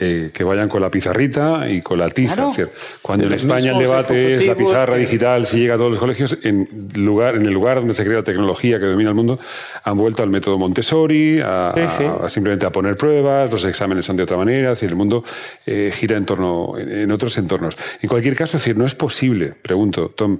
[0.00, 2.34] Eh, que vayan con la pizarrita y con la tiza.
[2.34, 2.50] Claro.
[2.50, 2.72] Es decir,
[3.02, 5.98] cuando en España el debate es la pizarra que- digital, si llega a todos los
[5.98, 9.40] colegios, en, lugar, en el lugar donde se crea la tecnología que domina el mundo,
[9.82, 12.04] han vuelto al método Montessori, a, Sí, sí.
[12.04, 15.24] a simplemente a poner pruebas, los exámenes son de otra manera, es decir, el mundo
[15.66, 17.76] eh, gira en torno en, en otros entornos.
[18.00, 20.38] En cualquier caso, es decir, no es posible, pregunto, Tom,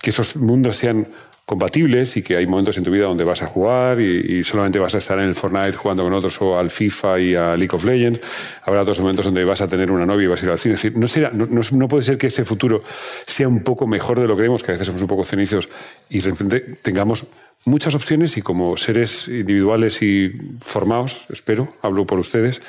[0.00, 1.08] que esos mundos sean
[1.50, 4.78] compatibles y que hay momentos en tu vida donde vas a jugar y, y solamente
[4.78, 7.74] vas a estar en el Fortnite jugando con otros o al FIFA y a League
[7.74, 8.20] of Legends.
[8.62, 10.76] Habrá otros momentos donde vas a tener una novia y vas a ir al cine.
[10.76, 12.84] Es decir, no, será, no, no- no puede ser que ese futuro
[13.26, 15.68] sea un poco mejor de lo que creemos, que a veces somos un poco cenizos
[16.08, 17.26] y de repente tengamos
[17.64, 22.62] muchas opciones y como seres individuales y formados, espero, hablo por ustedes,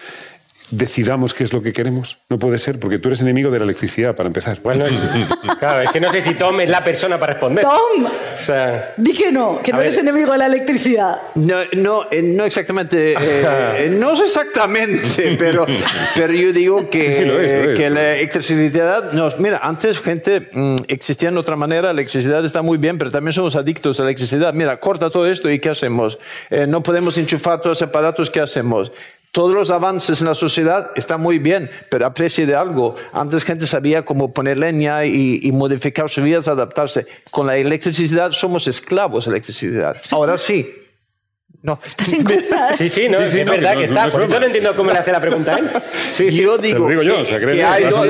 [0.72, 2.18] decidamos qué es lo que queremos.
[2.30, 4.60] No puede ser, porque tú eres enemigo de la electricidad, para empezar.
[4.64, 4.86] Bueno,
[5.60, 7.64] claro, es que no sé si Tom es la persona para responder.
[7.64, 9.88] Tom, O sea, di que no, que no ver.
[9.88, 11.20] eres enemigo de la electricidad.
[11.36, 15.66] No, no, eh, no exactamente, eh, eh, no sé exactamente, pero,
[16.16, 17.78] pero yo digo que, Sí, sí, lo es, lo es.
[17.78, 22.62] que la electricidad, nos, mira, antes gente mm, existía de otra manera, la electricidad está
[22.62, 24.54] muy bien, pero también somos adictos a la electricidad.
[24.54, 26.18] Mira, corta todo esto y ¿qué hacemos?
[26.50, 28.92] Eh, no podemos enchufar todos los aparatos, ¿qué hacemos?
[29.32, 32.96] Todos los avances en la sociedad están muy bien, pero aprecie de algo.
[33.14, 37.08] Antes gente sabía cómo poner leña y, y modificar sus vidas, adaptarse.
[37.30, 39.98] Con la electricidad somos esclavos de la electricidad.
[40.12, 40.81] Ahora sí.
[41.64, 41.80] No.
[41.86, 42.76] ¿Estás en contra?
[42.78, 44.08] sí, sí, no, Sí, sí, es no, verdad que que, no- no está.
[44.08, 44.40] es Por eso broma.
[44.40, 45.70] no entiendo cómo le hace la pregunta a él.
[46.12, 46.42] Sí, sí.
[46.42, 48.06] Yo digo lo digo yo, que, o sea, que hay, dos,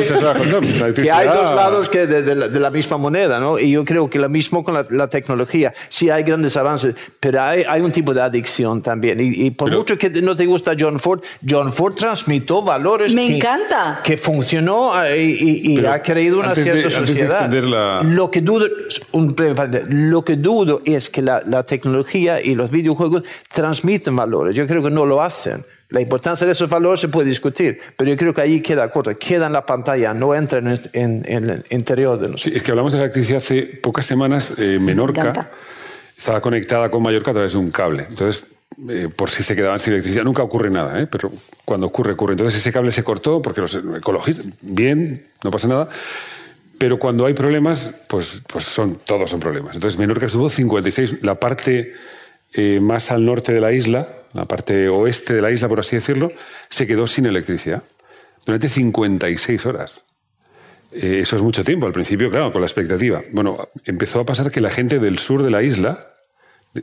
[0.96, 3.60] que hay dos lados que de, de la, de la misma moneda, ¿no?
[3.60, 5.72] Y yo creo que lo mismo con la, la tecnología.
[5.90, 9.20] Sí hay grandes avances, pero hay, hay un tipo de adicción también.
[9.22, 13.14] Y, y por Pero- mucho que no te gusta John Ford, John Ford transmitió valores
[13.14, 14.00] Me que, encanta.
[14.04, 17.50] que funcionó eh, y, y- y ha creído una antes de- cierta antes de sociedad.
[17.64, 18.66] la- Lo que dudo,
[19.12, 19.36] un-
[19.90, 23.24] lo que dudo es que la, la tecnología y los videojuegos
[23.54, 24.56] transmiten valores.
[24.56, 25.66] Yo creo que no lo hacen.
[25.90, 29.18] La importancia de esos valores se puede discutir, pero yo creo que ahí queda corto,
[29.18, 32.44] queda en la pantalla, no entra en, en- en el interior de nosotros.
[32.44, 34.54] Sí, es que hablamos de la electricidad hace pocas semanas.
[34.58, 35.50] eh, Menorca
[36.18, 38.06] estaba conectada con Mallorca a través de un cable.
[38.08, 38.46] Entonces,
[38.88, 40.24] eh, por si se quedaban sin electricidad.
[40.24, 41.08] Nunca ocurre nada, ¿eh?
[41.08, 41.30] pero
[41.66, 42.34] cuando ocurre, ocurre.
[42.34, 45.90] Entonces ese cable se cortó porque los ecologistas, bien, no pasa nada.
[46.78, 49.76] Pero cuando hay problemas, pues, pues son, todos son problemas.
[49.76, 51.92] Entonces Menorca estuvo 56, la parte
[52.54, 55.96] eh, más al norte de la isla, la parte oeste de la isla, por así
[55.96, 56.32] decirlo,
[56.70, 57.84] se quedó sin electricidad
[58.46, 60.04] durante 56 horas.
[60.94, 61.88] Eh, eso es mucho tiempo.
[61.88, 63.22] Al principio, claro, con la expectativa.
[63.32, 66.08] Bueno, empezó a pasar que la gente del sur de la isla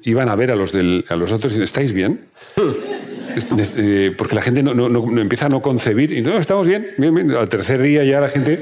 [0.03, 2.29] iban a ver a los, del, a los otros y ¿estáis bien?
[3.77, 6.89] Eh, porque la gente no, no, no, empieza a no concebir y no, estamos bien,
[6.97, 7.31] bien, bien.
[7.33, 8.59] Al tercer día ya la gente,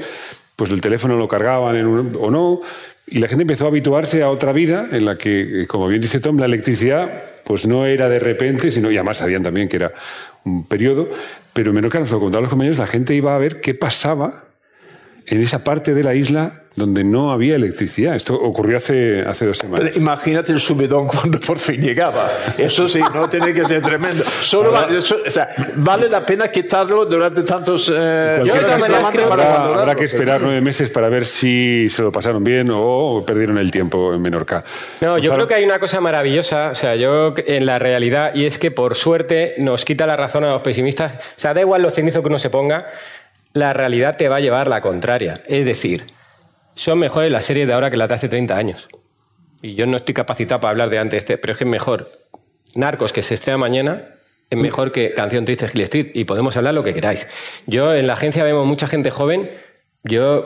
[0.55, 2.61] pues el teléfono lo cargaban en un- o no,
[3.07, 6.01] y la gente empezó a habituarse a otra vida en la que, eh, como bien
[6.01, 9.77] dice Tom, la electricidad pues no era de repente, sino, y además sabían también que
[9.77, 9.93] era
[10.43, 11.09] un periodo,
[11.53, 14.45] pero menos que nos lo contaban los compañeros, la gente iba a ver qué pasaba
[15.25, 18.15] en esa parte de la isla donde no había electricidad.
[18.15, 19.97] Esto ocurrió hace, hace dos Pero semanas.
[19.97, 22.29] imagínate el subidón cuando por fin llegaba.
[22.57, 24.23] Eso sí, no tiene que ser tremendo.
[24.41, 27.91] Solo va- eso- o sea, vale la pena quitarlo durante tantos.
[27.93, 32.11] Eh, caso, solamente para habrá, habrá que esperar nueve meses para ver si se lo
[32.11, 34.63] pasaron bien o perdieron el tiempo en Menorca.
[35.01, 35.33] No, yo Gonzalo.
[35.33, 38.69] creo que hay una cosa maravillosa, o sea, yo en la realidad, y es que
[38.69, 42.21] por suerte nos quita la razón a los pesimistas, o sea, da igual lo cenizo
[42.21, 42.85] que uno se ponga,
[43.53, 45.41] la realidad te va a llevar la contraria.
[45.47, 46.05] Es decir,
[46.77, 48.87] son mejores las series de ahora que las de hace 30 años.
[49.61, 52.05] Y yo no estoy capacitado para hablar de antes, este, pero es que es mejor
[52.75, 54.09] Narcos, que se estrena mañana,
[54.49, 57.27] es mejor que Canción Triste de Hill Street, y podemos hablar lo que queráis.
[57.65, 59.49] Yo en la agencia vemos mucha gente joven,
[60.03, 60.45] yo...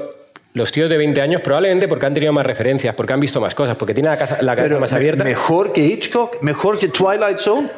[0.54, 3.56] Los tíos de 20 años probablemente porque han tenido más referencias, porque han visto más
[3.56, 5.24] cosas, porque tienen la, casa- la cabeza más abierta.
[5.24, 7.70] mejor que Hitchcock, mejor que Twilight Zone.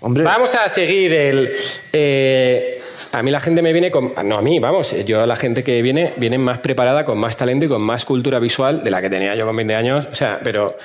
[0.00, 1.50] Hombre, Vamos a seguir el.
[1.94, 2.78] eh,
[3.12, 4.12] a mí la gente me viene con.
[4.24, 4.94] No, a mí, vamos.
[5.04, 8.38] Yo, la gente que viene, viene más preparada, con más talento y con más cultura
[8.38, 10.06] visual de la que tenía yo con 20 años.
[10.10, 10.76] O sea, pero.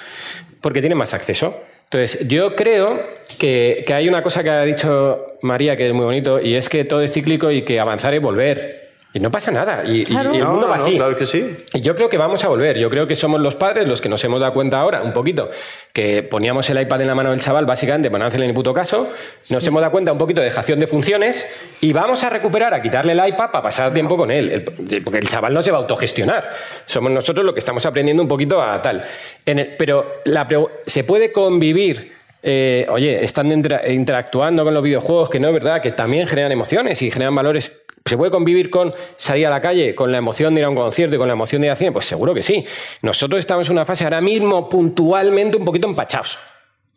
[0.61, 1.55] Porque tiene más acceso.
[1.83, 2.99] Entonces, yo creo
[3.37, 6.67] que, que hay una cosa que ha dicho María que es muy bonito y es
[6.67, 8.84] que todo es cíclico y que avanzar es volver.
[9.15, 9.81] Y no pasa nada.
[9.85, 10.33] Y, y- Claro.
[10.33, 10.97] y el No, mundo no, va no, así.
[10.97, 11.55] claro que sí.
[11.73, 12.77] Y yo creo que vamos a volver.
[12.77, 15.49] Yo creo que somos los padres los que nos hemos dado cuenta ahora, un poquito,
[15.93, 18.73] que poníamos el iPad en la mano del chaval, básicamente, para no hacerle ni puto
[18.73, 19.09] caso.
[19.49, 21.47] Nos hemos dado cuenta un poquito de dejación de funciones
[21.79, 24.51] y vamos a recuperar, a quitarle el iPad para pasar tiempo con él.
[24.51, 26.51] El- porque el chaval no se va a autogestionar.
[26.85, 29.01] Somos nosotros los que estamos aprendiendo un poquito a tal.
[29.45, 30.45] En el- pero la
[30.85, 32.13] ¿se puede convivir?
[32.47, 36.51] eh, oye, están inter- interactuando con los videojuegos, que no es verdad, que también generan
[36.51, 37.71] emociones y generan valores.
[38.07, 40.75] ¿Se puede convivir con salir a la calle, con la emoción de ir a un
[40.75, 41.91] concierto y con la emoción de ir al cine?
[41.91, 42.63] Pues seguro que sí.
[43.01, 46.37] Nosotros estamos en una fase ahora mismo puntualmente un poquito empachados.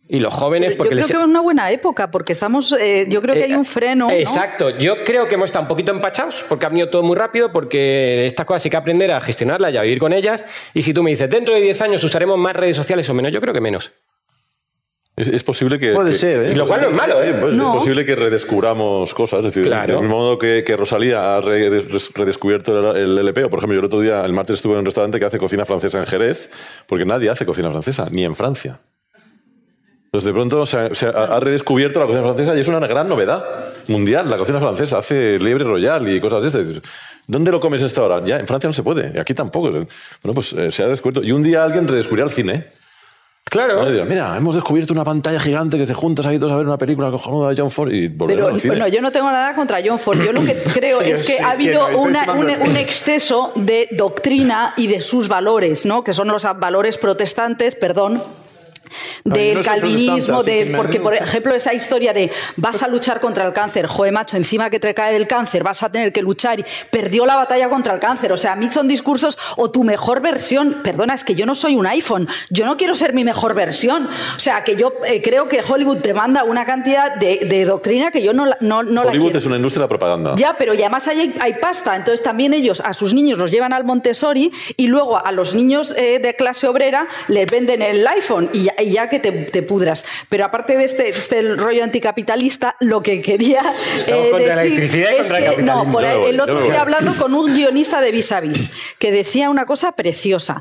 [0.06, 1.06] Y los jóvenes, Yo porque creo les...
[1.06, 2.72] que es una buena época, porque estamos.
[2.72, 4.08] eh, yo creo que hay un freno.
[4.08, 4.12] ¿no?
[4.12, 4.68] Exacto.
[4.78, 8.26] Yo creo que hemos estado un poquito empachados porque ha venido todo muy rápido, porque
[8.26, 10.44] estas cosas hay que aprender a gestionarlas y a vivir con ellas.
[10.74, 13.32] Y si tú me dices, dentro de 10 años usaremos más redes sociales o menos,
[13.32, 13.92] yo creo que menos.
[15.18, 15.92] Es, es posible que.
[15.92, 16.54] Puede que- ser, ¿eh?
[16.54, 17.34] Lo cual no es malo, ¿eh?
[17.40, 17.64] Pues No.
[17.70, 19.40] Es posible que redescubramos cosas.
[19.40, 19.94] Es decir, Claro.
[19.94, 23.44] del mismo modo que, que Rosalía ha redes- redescubierto el, el LP.
[23.44, 25.38] O, por ejemplo, yo el otro día, el martes, estuve en un restaurante que hace
[25.38, 26.50] cocina francesa en Jerez,
[26.86, 28.78] porque nadie hace cocina francesa, ni en Francia.
[30.06, 32.78] Entonces, de pronto se, ha- se ha, ha redescubierto la cocina francesa y es una
[32.86, 33.44] gran novedad
[33.88, 34.30] mundial.
[34.30, 36.82] La cocina francesa hace liebre royal y cosas de estas.
[37.26, 38.24] ¿Dónde lo comes esta hora?
[38.24, 39.70] Ya, en Francia no se puede, y aquí tampoco.
[39.70, 39.86] Bueno,
[40.32, 41.22] pues eh, se ha descubierto.
[41.22, 42.66] Y un día alguien redescubrió el cine.
[43.50, 43.84] Claro.
[44.06, 47.10] Mira, hemos descubierto una pantalla gigante que se juntas ahí todos a ver una película
[47.10, 48.74] cojonuda de John Ford y volvemos Pero al cine.
[48.74, 50.18] bueno, yo no tengo nada contra John Ford.
[50.22, 52.24] Yo lo que creo es que ha que habido no, una-
[52.60, 56.04] un exceso de doctrina y de sus valores, ¿no?
[56.04, 58.22] Que son los valores protestantes, perdón.
[59.24, 63.52] Del no calvinismo, de, porque por ejemplo esa historia de vas a luchar contra el
[63.52, 66.64] cáncer, joder macho, encima que te cae el cáncer vas a tener que luchar y
[66.90, 70.20] perdió la batalla contra el cáncer, o sea, a mí son discursos o tu mejor
[70.20, 73.54] versión, perdona, es que yo no soy un iPhone, yo no quiero ser mi mejor
[73.54, 77.64] versión, o sea, que yo eh, creo que Hollywood te manda una cantidad de, de
[77.64, 79.38] doctrina que yo no, la- no, no la Hollywood quiero.
[79.38, 80.34] es una industria de propaganda.
[80.36, 81.96] Ya, pero ya además hay, hay pasta.
[81.96, 85.94] Entonces también ellos a sus niños los llevan al Montessori y luego a los niños
[85.96, 89.62] eh, de clase obrera les venden el iPhone y ya, y ya que te, te
[89.62, 90.04] pudras.
[90.28, 93.60] Pero aparte de este, este rollo anticapitalista, lo que quería
[94.06, 95.84] eh, contra la decir electricidad y es contra el que capitalismo.
[95.84, 99.10] no, por el yo otro día hablando con un guionista de Vis a Vis que
[99.12, 100.60] decía una cosa preciosa.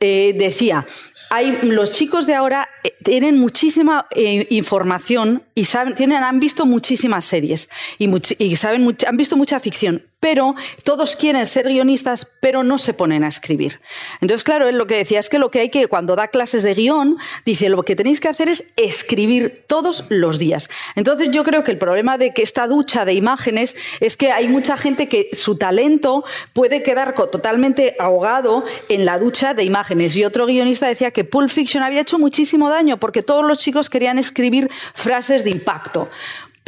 [0.00, 0.86] Eh, decía.
[1.30, 6.64] Hay, los chicos de ahora eh, tienen muchísima eh, información y saben, tienen, han visto
[6.64, 10.04] muchísimas series y, much- y saben, much- han visto mucha ficción.
[10.20, 10.54] Pero
[10.84, 13.80] todos quieren ser guionistas, pero no se ponen a escribir.
[14.20, 16.62] Entonces, claro, él lo que decía es que lo que hay que, cuando da clases
[16.62, 20.70] de guion, dice, lo que tenéis que hacer es escribir todos los días.
[20.96, 24.48] Entonces, yo creo que el problema de que esta ducha de imágenes es que hay
[24.48, 30.16] mucha gente que su talento puede quedar totalmente ahogado en la ducha de imágenes.
[30.16, 33.88] Y otro guionista decía que Pulp Fiction había hecho muchísimo daño porque todos los chicos
[33.88, 36.08] querían escribir frases de impacto.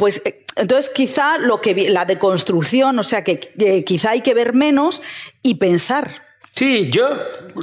[0.01, 4.33] Pues eh, entonces quizá lo que la deconstrucción, o sea que, que quizá hay que
[4.33, 5.03] ver menos
[5.43, 6.23] y pensar.
[6.49, 7.07] Sí, yo.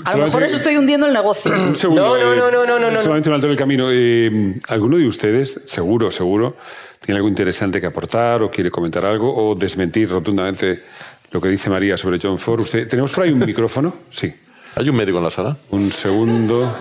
[0.04, 1.50] A lo mejor eso estoy hundiendo el negocio.
[1.68, 2.16] Un segundo.
[2.16, 3.00] No, no, eh, no, no, no, no, no.
[3.00, 3.88] Solamente un alto en el camino.
[3.90, 6.56] Eh, ¿Alguno de ustedes, seguro, seguro,
[7.04, 10.78] tiene algo interesante que aportar o quiere comentar algo o desmentir rotundamente
[11.32, 12.60] lo que dice María sobre John Ford?
[12.60, 13.92] ¿Usted, ¿Tenemos por ahí un micrófono?
[14.10, 14.32] Sí.
[14.76, 15.56] ¿Hay un médico en la sala?
[15.70, 16.72] Un segundo.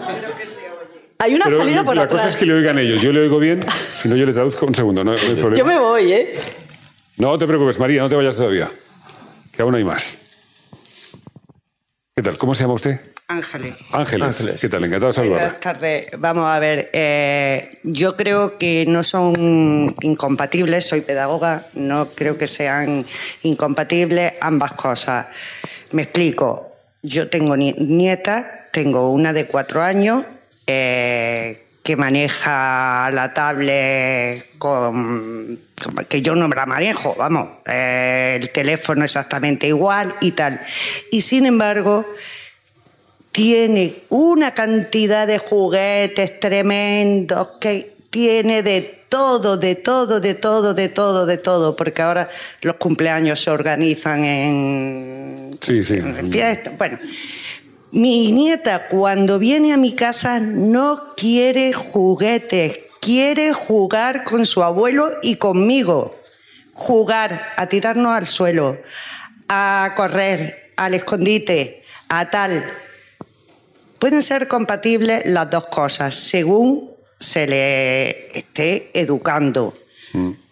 [1.19, 2.21] Hay una Pero salida por la atrás.
[2.21, 3.01] cosa es que le oigan ellos.
[3.01, 3.65] Yo le oigo bien.
[3.95, 4.65] Si no, yo le traduzco.
[4.65, 5.55] Un segundo, no, no hay problema.
[5.57, 6.35] Yo me voy, ¿eh?
[7.17, 8.69] No te preocupes, María, no te vayas todavía.
[9.51, 10.19] Que aún hay más.
[12.15, 12.37] ¿Qué tal?
[12.37, 12.99] ¿Cómo se llama usted?
[13.27, 13.73] Ángeles.
[13.91, 14.55] Ángeles.
[14.61, 14.83] ¿Qué tal?
[14.85, 15.43] Encantado de saludarla.
[15.45, 16.07] Buenas tardes.
[16.17, 22.47] Vamos a ver, eh, yo creo que no son incompatibles, soy pedagoga, no creo que
[22.47, 23.05] sean
[23.43, 25.27] incompatibles ambas cosas.
[25.91, 26.71] Me explico,
[27.03, 30.23] yo tengo ni- nietas, tengo una de cuatro años
[30.67, 38.49] eh, que maneja la tablet con, con- que yo no la manejo, vamos, eh, el
[38.51, 40.59] teléfono exactamente igual y tal.
[41.11, 42.05] Y sin embargo,
[43.31, 50.89] tiene una cantidad de juguetes tremendos que tiene de todo, de todo, de todo, de
[50.89, 52.27] todo, de todo, porque ahora
[52.61, 55.93] los cumpleaños se organizan en, Sí, sí.
[55.95, 56.77] en fiestas.
[56.77, 56.97] Bueno,
[57.91, 65.11] mi nieta cuando viene a mi casa no quiere juguetes, quiere jugar con su abuelo
[65.21, 66.15] y conmigo.
[66.73, 68.77] Jugar, a tirarnos al suelo,
[69.47, 72.63] a correr, al escondite, a tal.
[73.99, 79.73] Pueden ser compatibles las dos cosas según se le esté educando.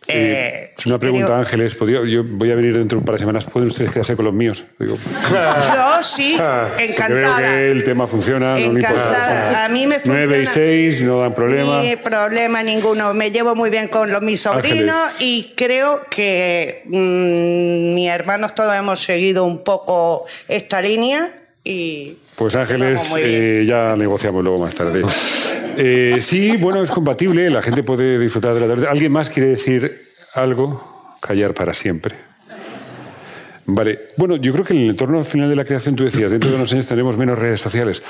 [0.08, 1.74] Eh, Es una pregunta, creo- Ángeles.
[1.76, 3.46] ¿podría- yo voy a venir dentro de un par de semanas.
[3.46, 4.64] ¿Pueden ustedes quedarse con los míos?
[4.80, 4.98] Digo,
[5.32, 7.38] Yo sí, porque encantada.
[7.40, 8.52] Veo que el tema funciona.
[8.52, 8.90] no le importa.
[8.90, 9.66] Encantada.
[9.66, 10.26] A mí me funciona.
[10.28, 11.82] 9 y 6, no dan problema.
[11.82, 13.14] Ni problema ninguno.
[13.14, 15.22] Me llevo muy bien con los, mis sobrinos Ángeles.
[15.22, 21.32] y creo que mm, mis hermanos todos hemos seguido un poco esta línea
[21.66, 25.02] y Pues Ángeles, eh, ya negociamos luego más tarde.
[25.78, 28.88] Eh, sí, bueno, es compatible, la gente puede disfrutar de la tarde.
[28.88, 31.18] ¿Alguien más quiere decir algo?
[31.20, 32.16] Callar para siempre.
[33.66, 36.52] Vale, bueno, yo creo que en el entorno final de la creación, tú decías, dentro
[36.52, 38.04] de unos años tendremos menos redes sociales.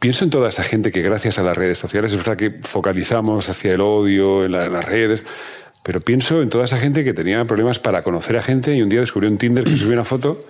[0.00, 3.48] Pienso en toda esa gente que gracias a las redes sociales, es verdad que focalizamos
[3.48, 5.22] hacia el odio en, la- en las redes,
[5.84, 8.88] pero pienso en toda esa gente que tenía problemas para conocer a gente y un
[8.88, 10.44] día descubrió en Tinder que subió una foto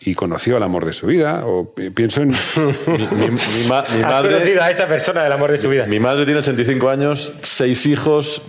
[0.00, 1.44] y conoció al amor de su vida.
[1.44, 2.28] O pi- pienso en...
[2.58, 5.86] Mi, mi- mi ma- mi Has madre, a esa persona del amor de su vida.
[5.86, 8.42] mi madre tiene 85 años, 6 hijos,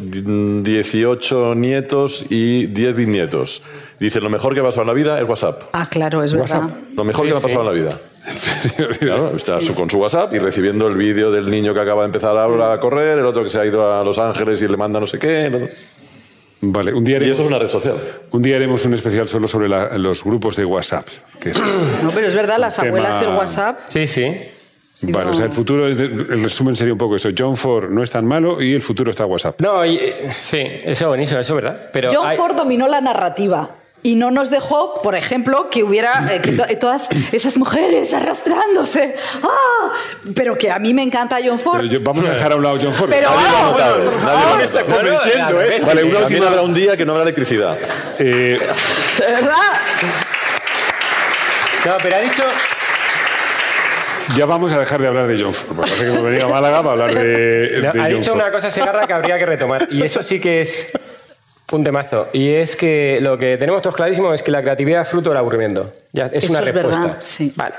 [0.64, 3.64] 18 nietos y 10 bisnietos.
[4.00, 5.64] Dice, lo mejor que me ha pasado en la vida es WhatsApp.
[5.74, 6.62] Ah, claro, es verdad.
[6.64, 6.78] WhatsApp.
[6.96, 8.00] Lo mejor que me ha pasado en la vida.
[8.28, 8.88] ¿En serio?
[9.00, 12.08] Claro, está su- con su WhatsApp y recibiendo el vídeo del niño que acaba de
[12.08, 15.00] empezar a correr, el otro que se ha ido a Los Ángeles y le manda
[15.00, 15.46] no sé qué.
[15.46, 15.68] el otro-
[16.62, 17.96] Vale, un día, Y haremos, eso es una red social.
[18.32, 21.08] un día haremos un especial solo sobre la- los grupos de WhatsApp.
[21.40, 21.58] Que es,
[22.04, 23.80] No, pero es verdad, las tema- abuelas y el WhatsApp.
[23.88, 24.36] Sí, sí.
[25.04, 27.30] vale, no- o sea, el futuro, el resumen sería un poco eso.
[27.38, 29.62] John Ford no es tan malo y el futuro está WhatsApp.
[29.62, 29.98] No, y,
[30.44, 31.90] sí, eso es buenísimo, eso es verdad.
[31.94, 33.70] Pero John hay- Ford dominó la narrativa.
[34.02, 39.16] Y no nos dejó, por ejemplo, que hubiera eh, que to- todas esas mujeres arrastrándose.
[39.44, 39.92] ¡Ah!
[40.34, 41.82] Pero que a mí me encanta John Ford.
[41.82, 43.10] Pero yo- vamos a dejar a un lado John Ford.
[43.10, 44.62] Pero Nadie por favor.
[44.62, 45.82] ha está convenciendo, ¿eh?
[45.86, 47.78] Vale, una También También habrá un día que no habrá electricidad.
[48.20, 48.58] Eh,
[49.20, 49.58] ¿De verdad?
[51.86, 52.44] No, pero ha dicho.
[54.36, 55.76] ya vamos a dejar de hablar de John Ford.
[55.76, 58.32] Porque parece que hemos venido a Málaga para hablar de, no, de ha John dicho
[58.32, 58.42] Ford.
[58.44, 59.88] una cosa Segarra que habría que retomar.
[59.92, 60.90] Y eso sí que es
[61.72, 62.28] un temazo.
[62.34, 65.38] Y es que lo que tenemos todos clarísimo es que la creatividad es fruto del
[65.38, 65.92] aburrimiento.
[66.12, 67.02] Ya, es Eso una es respuesta.
[67.02, 67.54] verdad, sí.
[67.56, 67.76] Vale.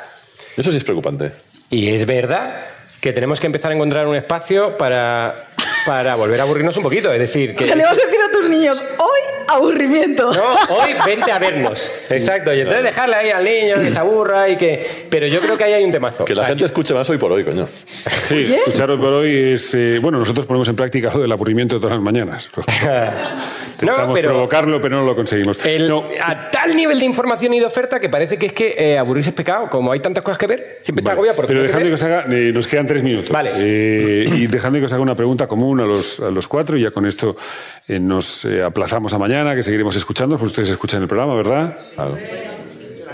[0.57, 1.33] Eso sí es preocupante.
[1.71, 2.63] Y es verdad
[3.01, 5.35] que tenemos que empezar a encontrar un espacio para,
[5.87, 7.11] para volver a aburrirnos un poquito.
[7.13, 7.65] Es decir, que.
[7.65, 10.31] Se le vas a decir a tus niños, hoy aburrimiento.
[10.33, 11.91] No, hoy vente a vernos.
[12.11, 12.53] Exacto.
[12.55, 14.85] Y entonces dejarle ahí al niño que se aburra y que.
[15.09, 16.25] Pero yo creo que ahí hay un temazo.
[16.25, 17.67] Que la O sea, gente escuche más hoy por hoy, coño.
[18.23, 19.75] Sí, escucharos por hoy es...
[19.75, 22.49] eh, bueno, nosotros ponemos en práctica lo del aburrimiento de todas las mañanas.
[23.73, 25.65] Intentamos pero- provocarlo, pero no lo conseguimos.
[25.65, 28.75] El- No, a tal nivel de información y de oferta que parece que es que
[28.79, 29.69] eh, aburrirse es pecado.
[29.71, 31.95] Como hay tantas cosas que ver, siempre está Vale, agobiado por Pero tener que que
[31.95, 33.31] os haga, eh, nos quedan tres minutos.
[33.31, 33.51] Vale.
[33.57, 36.83] Eh, y dejadme que os haga una pregunta común a los, a los cuatro y
[36.83, 37.37] ya con esto
[37.89, 39.55] eh, nos eh, aplazamos a mañana.
[39.55, 41.77] que seguiremos escuchando, pues ustedes escuchan el programa, ¿verdad?
[41.95, 42.17] Claro.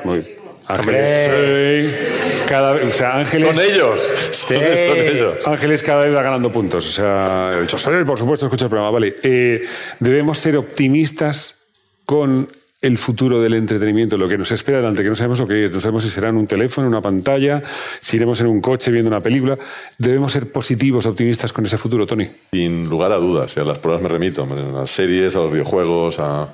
[0.05, 0.23] Muy
[0.69, 2.36] Ángeles.
[2.49, 3.57] Cada vez, o sea, Ángeles.
[3.57, 4.01] Son ellos.
[4.31, 5.47] Son, son ellos.
[5.47, 6.87] Ángeles cada vez va ganando puntos.
[6.87, 8.91] O sea, dicho, "Sí, por supuesto, escucha el programa.
[8.91, 9.17] Vale.
[9.23, 9.63] Eh,
[10.01, 11.63] debemos ser optimistas
[12.05, 12.49] con
[12.83, 15.73] el futuro del entretenimiento, lo que nos espera delante, que no sabemos lo que es,
[15.73, 17.63] no sabemos si será en un teléfono, en una pantalla,
[18.01, 19.59] si iremos en un coche viendo una película.
[19.99, 22.27] Debemos ser positivos, optimistas con ese futuro, Tony.
[22.27, 23.57] Sin lugar a dudas.
[23.59, 24.45] A las pruebas me remito.
[24.45, 26.49] A las series, a los videojuegos, a.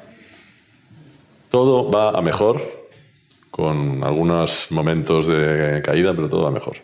[1.50, 2.81] Todo va a mejor,
[3.52, 6.78] con algunos momentos de caída, pero todo va mejor.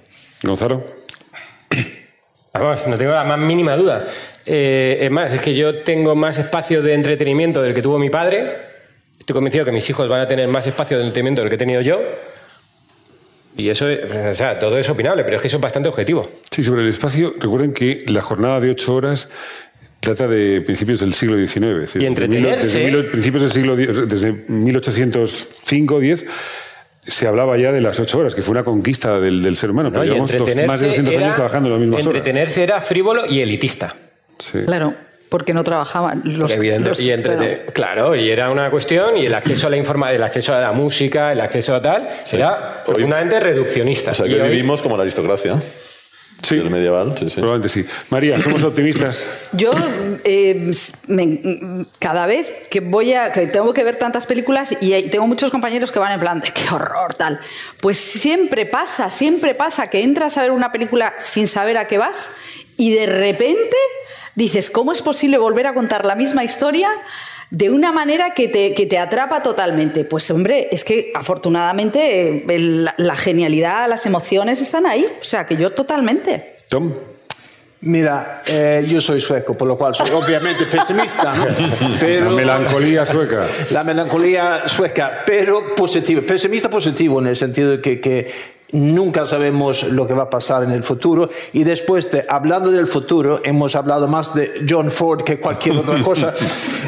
[0.44, 0.84] Gonzalo.
[2.52, 4.06] Vamos, no tengo la más mínima duda.
[4.44, 8.10] Eh, es más, es que yo tengo más espacio de entretenimiento del que tuvo mi
[8.10, 8.44] padre.
[9.18, 11.58] Estoy convencido que mis hijos van a tener más espacio de entretenimiento del que he
[11.58, 12.00] tenido yo.
[13.56, 16.28] Y eso, es- o sea, todo es opinable, pero es que eso es bastante objetivo.
[16.50, 19.30] Sí, sobre el espacio, recuerden que la jornada de ocho horas
[20.03, 21.57] data de principios del siglo XIX.
[21.96, 22.40] Y desde entretenerse.
[22.51, 26.26] mil- desde mil- principios del siglo desde 1805-10
[27.07, 29.88] se hablaba ya de las ocho horas, que fue una conquista del, del ser humano.
[29.88, 29.94] ¿no?
[29.94, 32.16] Pero llevamos dos- entretenerse más de 200 era- años trabajando en las mismas horas.
[32.16, 33.96] Entretenerse era frívolo y elitista.
[34.38, 34.59] Sí.
[34.66, 34.94] Claro,
[35.30, 36.22] porque no trabajaban.
[36.24, 38.14] Los, Evidente- los- y entrete- claro.
[38.14, 41.32] y era una cuestión, y el acceso a la informa, el acceso a la música,
[41.32, 44.11] el acceso a tal, era profundamente reduccionista.
[44.12, 45.57] O sea, que hoy- vivimos como la aristocracia
[46.43, 47.14] Sí, del medieval.
[47.18, 47.41] Sí, sí.
[47.41, 47.84] probablemente sí.
[48.11, 49.26] María, somos optimistas.
[49.53, 49.72] Yo
[50.24, 50.70] eh,
[51.09, 55.26] me- cada vez que voy a que tengo que ver tantas películas y hay- tengo
[55.26, 57.41] muchos compañeros que van en plan de qué horror tal,
[57.80, 61.99] pues siempre pasa, siempre pasa que entras a ver una película sin saber a qué
[61.99, 62.30] vas
[62.76, 63.76] y de repente
[64.36, 66.89] dices cómo es posible volver a contar la misma historia
[67.51, 70.05] de una manera que te, que te atrapa totalmente.
[70.05, 75.46] Pues hombre, es que afortunadamente eh, el- la genialidad, las emociones están ahí, o sea
[75.46, 76.57] que yo totalmente.
[76.68, 76.92] Tom.
[77.80, 81.46] Mira, eh, yo soy sueco, por lo cual soy obviamente pesimista, ¿no?
[82.01, 83.46] pero La melancolía sueca.
[83.70, 88.32] la melancolía sueca, pero positivo, pesimista positivo en el sentido de que, que
[88.72, 92.86] nunca sabemos lo que va a pasar en el futuro y después de hablando del
[92.86, 96.34] futuro hemos hablado más de John Ford que cualquier otra cosa.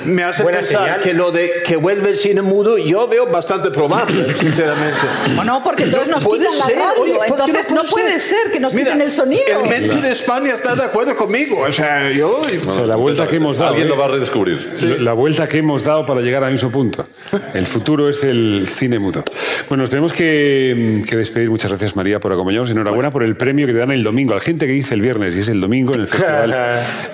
[0.05, 1.01] Me hace Buena pensar señal.
[1.01, 4.99] que lo de que vuelve el cine mudo yo veo bastante probable, sinceramente.
[5.35, 8.19] Bueno, porque entonces nos Puede quitan la ser, radio, oye, ¿por qué entonces no puede
[8.19, 9.43] ser que nos Mira, quiten el sonido.
[9.65, 13.27] El Menti de España está de acuerdo conmigo, o sea, yo O sea, la vuelta
[13.27, 13.71] que hemos dado.
[13.71, 13.91] Alguien ¿eh?
[13.91, 14.73] lo va a redescubrir.
[15.01, 17.07] La vuelta que hemos dado para llegar al mismo punto.
[17.55, 19.25] El futuro es el cine mudo.
[19.69, 21.51] Bueno, nos tenemos que, que despedir.
[21.51, 22.71] Muchas gracias, María, por acompañarnos.
[22.71, 24.35] Enhorabuena por el premio que te dan el domingo.
[24.35, 26.55] La gente que dice el viernes y es el domingo en el Festival,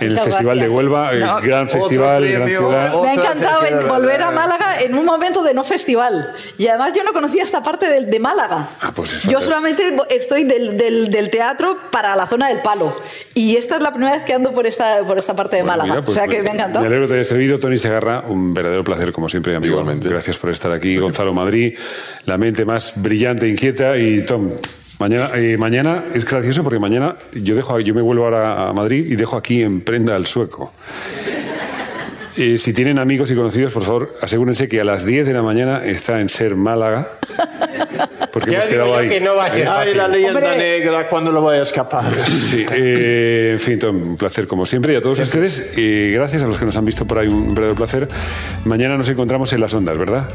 [0.01, 0.69] en el festival de.
[0.69, 2.89] Huelva, el No, gran otro festival, gran premio, ciudad.
[2.89, 6.33] otro- Me ha encantado en volver a Málaga en un momento de no festival.
[6.59, 8.69] Y además yo no conocía esta parte del- de, Málaga.
[8.81, 12.95] Ah, pues es yo solamente estoy del, del- del teatro para la zona del palo.
[13.35, 15.73] Y esta es la primera vez que ando por esta, por esta parte de Bueno,
[15.79, 15.93] Málaga.
[15.95, 16.81] mira, pues o sea que me ha encantado.
[16.81, 18.21] Me alegro que te haya servido, Tony Segarra.
[18.27, 19.73] Un verdadero placer, como siempre, amigo.
[19.73, 20.09] Igualmente.
[20.09, 20.97] Gracias por estar aquí.
[20.97, 21.77] Gonzalo Madrid,
[22.25, 23.97] la mente más brillante, inquieta.
[23.99, 24.46] Y Tom,
[24.99, 29.07] mañana, eh, mañana es gracioso porque mañana yo, dejo, yo me vuelvo ahora a Madrid
[29.09, 30.73] y dejo aquí en prenda al sueco.
[32.39, 35.41] Eh, si tienen amigos y conocidos, por favor, asegúrense que a las 10 de la
[35.41, 37.13] mañana está en Ser Málaga.
[38.31, 39.09] Porque Ya hemos quedado yo ahí.
[39.09, 40.59] que no va a ser Ay, la leyenda Hombre.
[40.59, 42.13] negra, cuando lo voy a escapar?
[42.27, 44.93] Sí, eh, en fin, un placer como siempre.
[44.93, 47.55] Y a todos ustedes, eh, gracias a los que nos han visto por ahí, un
[47.55, 48.07] verdadero placer.
[48.67, 50.29] Mañana nos encontramos en las ondas, ¿verdad?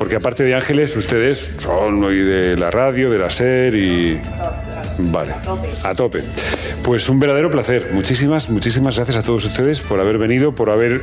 [0.00, 4.18] Porque aparte de Ángeles, ustedes son hoy de la radio, de la SER y...
[4.96, 5.34] Vale,
[5.84, 6.22] a tope.
[6.82, 7.90] Pues un verdadero placer.
[7.92, 11.02] Muchísimas, muchísimas gracias a todos ustedes por haber venido, por haber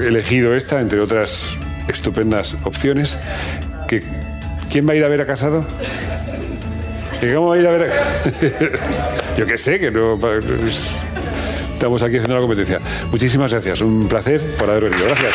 [0.00, 1.50] elegido esta, entre otras
[1.88, 3.18] estupendas opciones.
[4.70, 5.64] ¿Quién va a ir a ver a Casado?
[7.20, 9.36] ¿Que ¿Cómo va a ir a ver a...
[9.36, 10.16] Yo qué sé, que no...
[11.74, 12.78] Estamos aquí haciendo la competencia.
[13.10, 13.80] Muchísimas gracias.
[13.80, 15.06] Un placer por haber venido.
[15.06, 15.34] Gracias.